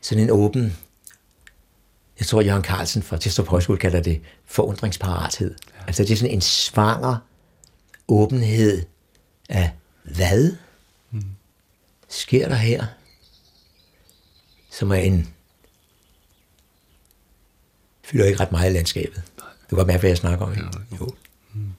[0.00, 0.72] sådan en åben
[2.18, 5.54] jeg tror, Jørgen Carlsen fra Testrup Højskole kalder det forundringsparathed.
[5.82, 5.86] Ja.
[5.86, 7.16] Altså det er sådan en svanger
[8.08, 8.84] åbenhed
[9.48, 9.70] af
[10.02, 10.52] hvad
[11.10, 11.24] mm.
[12.08, 12.86] sker der her,
[14.70, 15.28] som er en
[18.04, 19.22] fylder ikke ret meget i landskabet.
[19.36, 20.52] Du kan godt mærke, hvad jeg snakker om.
[20.52, 20.64] Ikke?
[21.00, 21.08] Jo.
[21.54, 21.72] Mm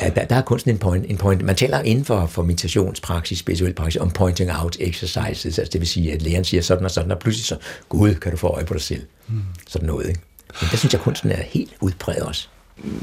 [0.00, 1.42] ja, der, der er kunsten en point, en point.
[1.42, 5.88] Man taler inden for, for meditationspraksis, spirituel praksis, om pointing out exercises, altså det vil
[5.88, 7.56] sige, at lægen siger sådan og sådan, og pludselig så,
[7.88, 9.06] gud, kan du få øje på dig selv.
[9.28, 9.42] Mm.
[9.68, 10.20] Sådan noget, ikke?
[10.60, 12.48] Men der synes jeg, at kunsten er helt udbredt også.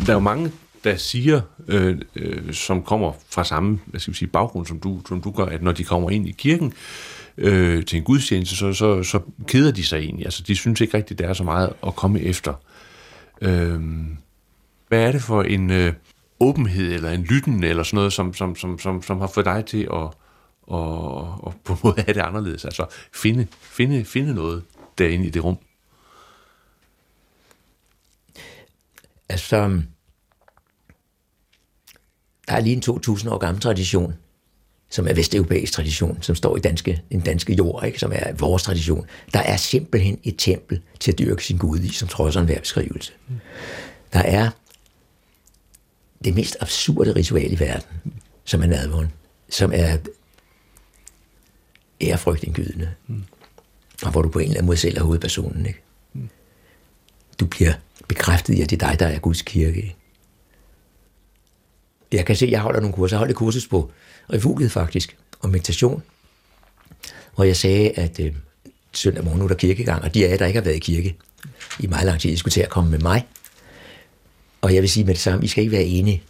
[0.06, 0.52] Der er jo mange,
[0.84, 5.02] der siger, øh, øh, som kommer fra samme hvad skal vi sige, baggrund, som du,
[5.08, 6.74] som du gør, at når de kommer ind i kirken
[7.38, 10.26] øh, til en gudstjeneste, så, så, så keder de sig egentlig.
[10.26, 12.54] Altså, de synes ikke rigtigt, der er så meget at komme efter.
[13.41, 13.82] Øh,
[14.88, 15.72] hvad er det for en...
[15.72, 15.93] Øh,
[16.41, 19.66] åbenhed eller en lytten eller sådan noget, som, som, som, som, som har fået dig
[19.66, 20.10] til at,
[20.64, 22.66] og, og på en måde have det anderledes.
[22.66, 24.64] Altså finde, finde, finde noget
[24.97, 25.58] derinde i det rum.
[29.32, 29.82] Altså,
[32.48, 34.14] der er lige en 2000 år gammel tradition
[34.92, 38.00] som er vesteuropæisk tradition, som står i danske, den danske jord, ikke?
[38.00, 39.06] som er vores tradition.
[39.34, 43.14] Der er simpelthen et tempel til at dyrke sin Gud i, som trodser en beskrivelse.
[43.28, 43.36] Mm.
[44.14, 44.50] Der er
[46.24, 48.14] det mest absurde ritual i verden,
[48.46, 49.12] som er nadvåren,
[49.50, 49.98] som er
[52.02, 52.92] ærefrygtindgydende.
[53.08, 53.24] Mm.
[54.04, 55.66] Og hvor du på en eller anden måde selv er hovedpersonen.
[55.66, 55.82] Ikke?
[56.14, 56.30] Mm.
[57.40, 57.74] Du bliver
[58.14, 59.95] bekræftet i, at det er dig, der er Guds kirke.
[62.12, 63.16] Jeg kan se, at jeg holder nogle kurser.
[63.16, 63.91] Jeg holdt et kursus på
[64.34, 66.03] refugiet faktisk, om meditation.
[67.36, 68.34] Hvor jeg sagde, at øh,
[68.93, 70.80] søndag morgen nu er der kirkegang, og de af jer, der ikke har været i
[70.80, 71.16] kirke
[71.80, 73.28] i meget lang tid, I skulle til at komme med mig.
[74.62, 76.24] Og jeg vil sige med det samme, I skal ikke være enige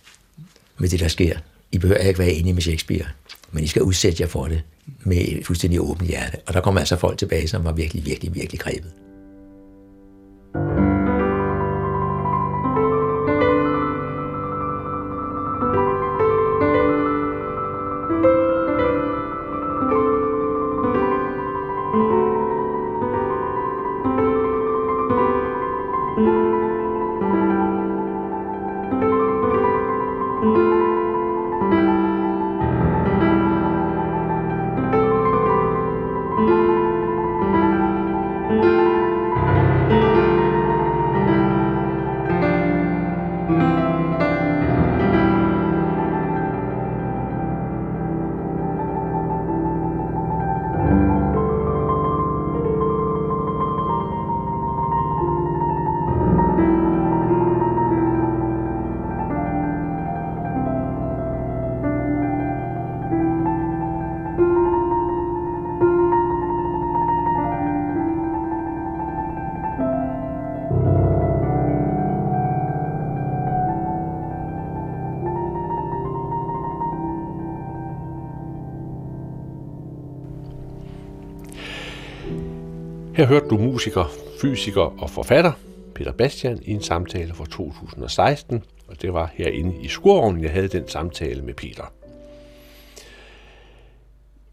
[0.78, 1.38] med det, der sker.
[1.72, 3.06] I behøver ikke være enige med Shakespeare,
[3.52, 4.62] men I skal udsætte jer for det
[5.00, 6.38] med fuldstændig åbent hjerte.
[6.48, 8.92] Og der kommer altså folk tilbage, som var virkelig, virkelig, virkelig grebet.
[83.22, 84.06] Her hørte du musiker,
[84.42, 85.52] fysiker og forfatter
[85.96, 90.68] Peter Bastian i en samtale fra 2016, og det var herinde i Skurvognen, jeg havde
[90.68, 91.94] den samtale med Peter.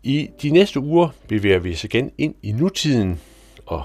[0.03, 3.21] I de næste uger bevæger vi os igen ind i nutiden,
[3.67, 3.85] og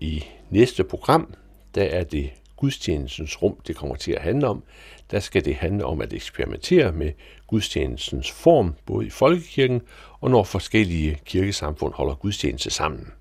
[0.00, 1.34] i næste program,
[1.74, 4.62] der er det gudstjenestens rum, det kommer til at handle om.
[5.10, 7.12] Der skal det handle om at eksperimentere med
[7.46, 9.80] gudstjenestens form, både i folkekirken
[10.20, 13.12] og når forskellige kirkesamfund holder gudstjeneste sammen.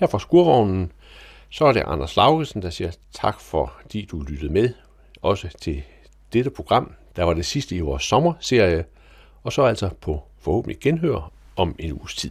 [0.00, 0.92] Her fra Skurvognen,
[1.50, 4.68] så er det Anders Laugesen, der siger tak for, de du lyttede med,
[5.22, 5.82] også til
[6.32, 8.84] dette program, der var det sidste i vores sommerserie,
[9.42, 12.30] og så altså på forhåbentlig genhør om en uges tid.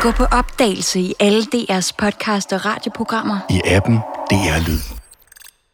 [0.00, 3.38] Gå på opdagelse i alle DR's podcast og radioprogrammer.
[3.50, 3.96] I appen
[4.30, 5.01] DR Lyd.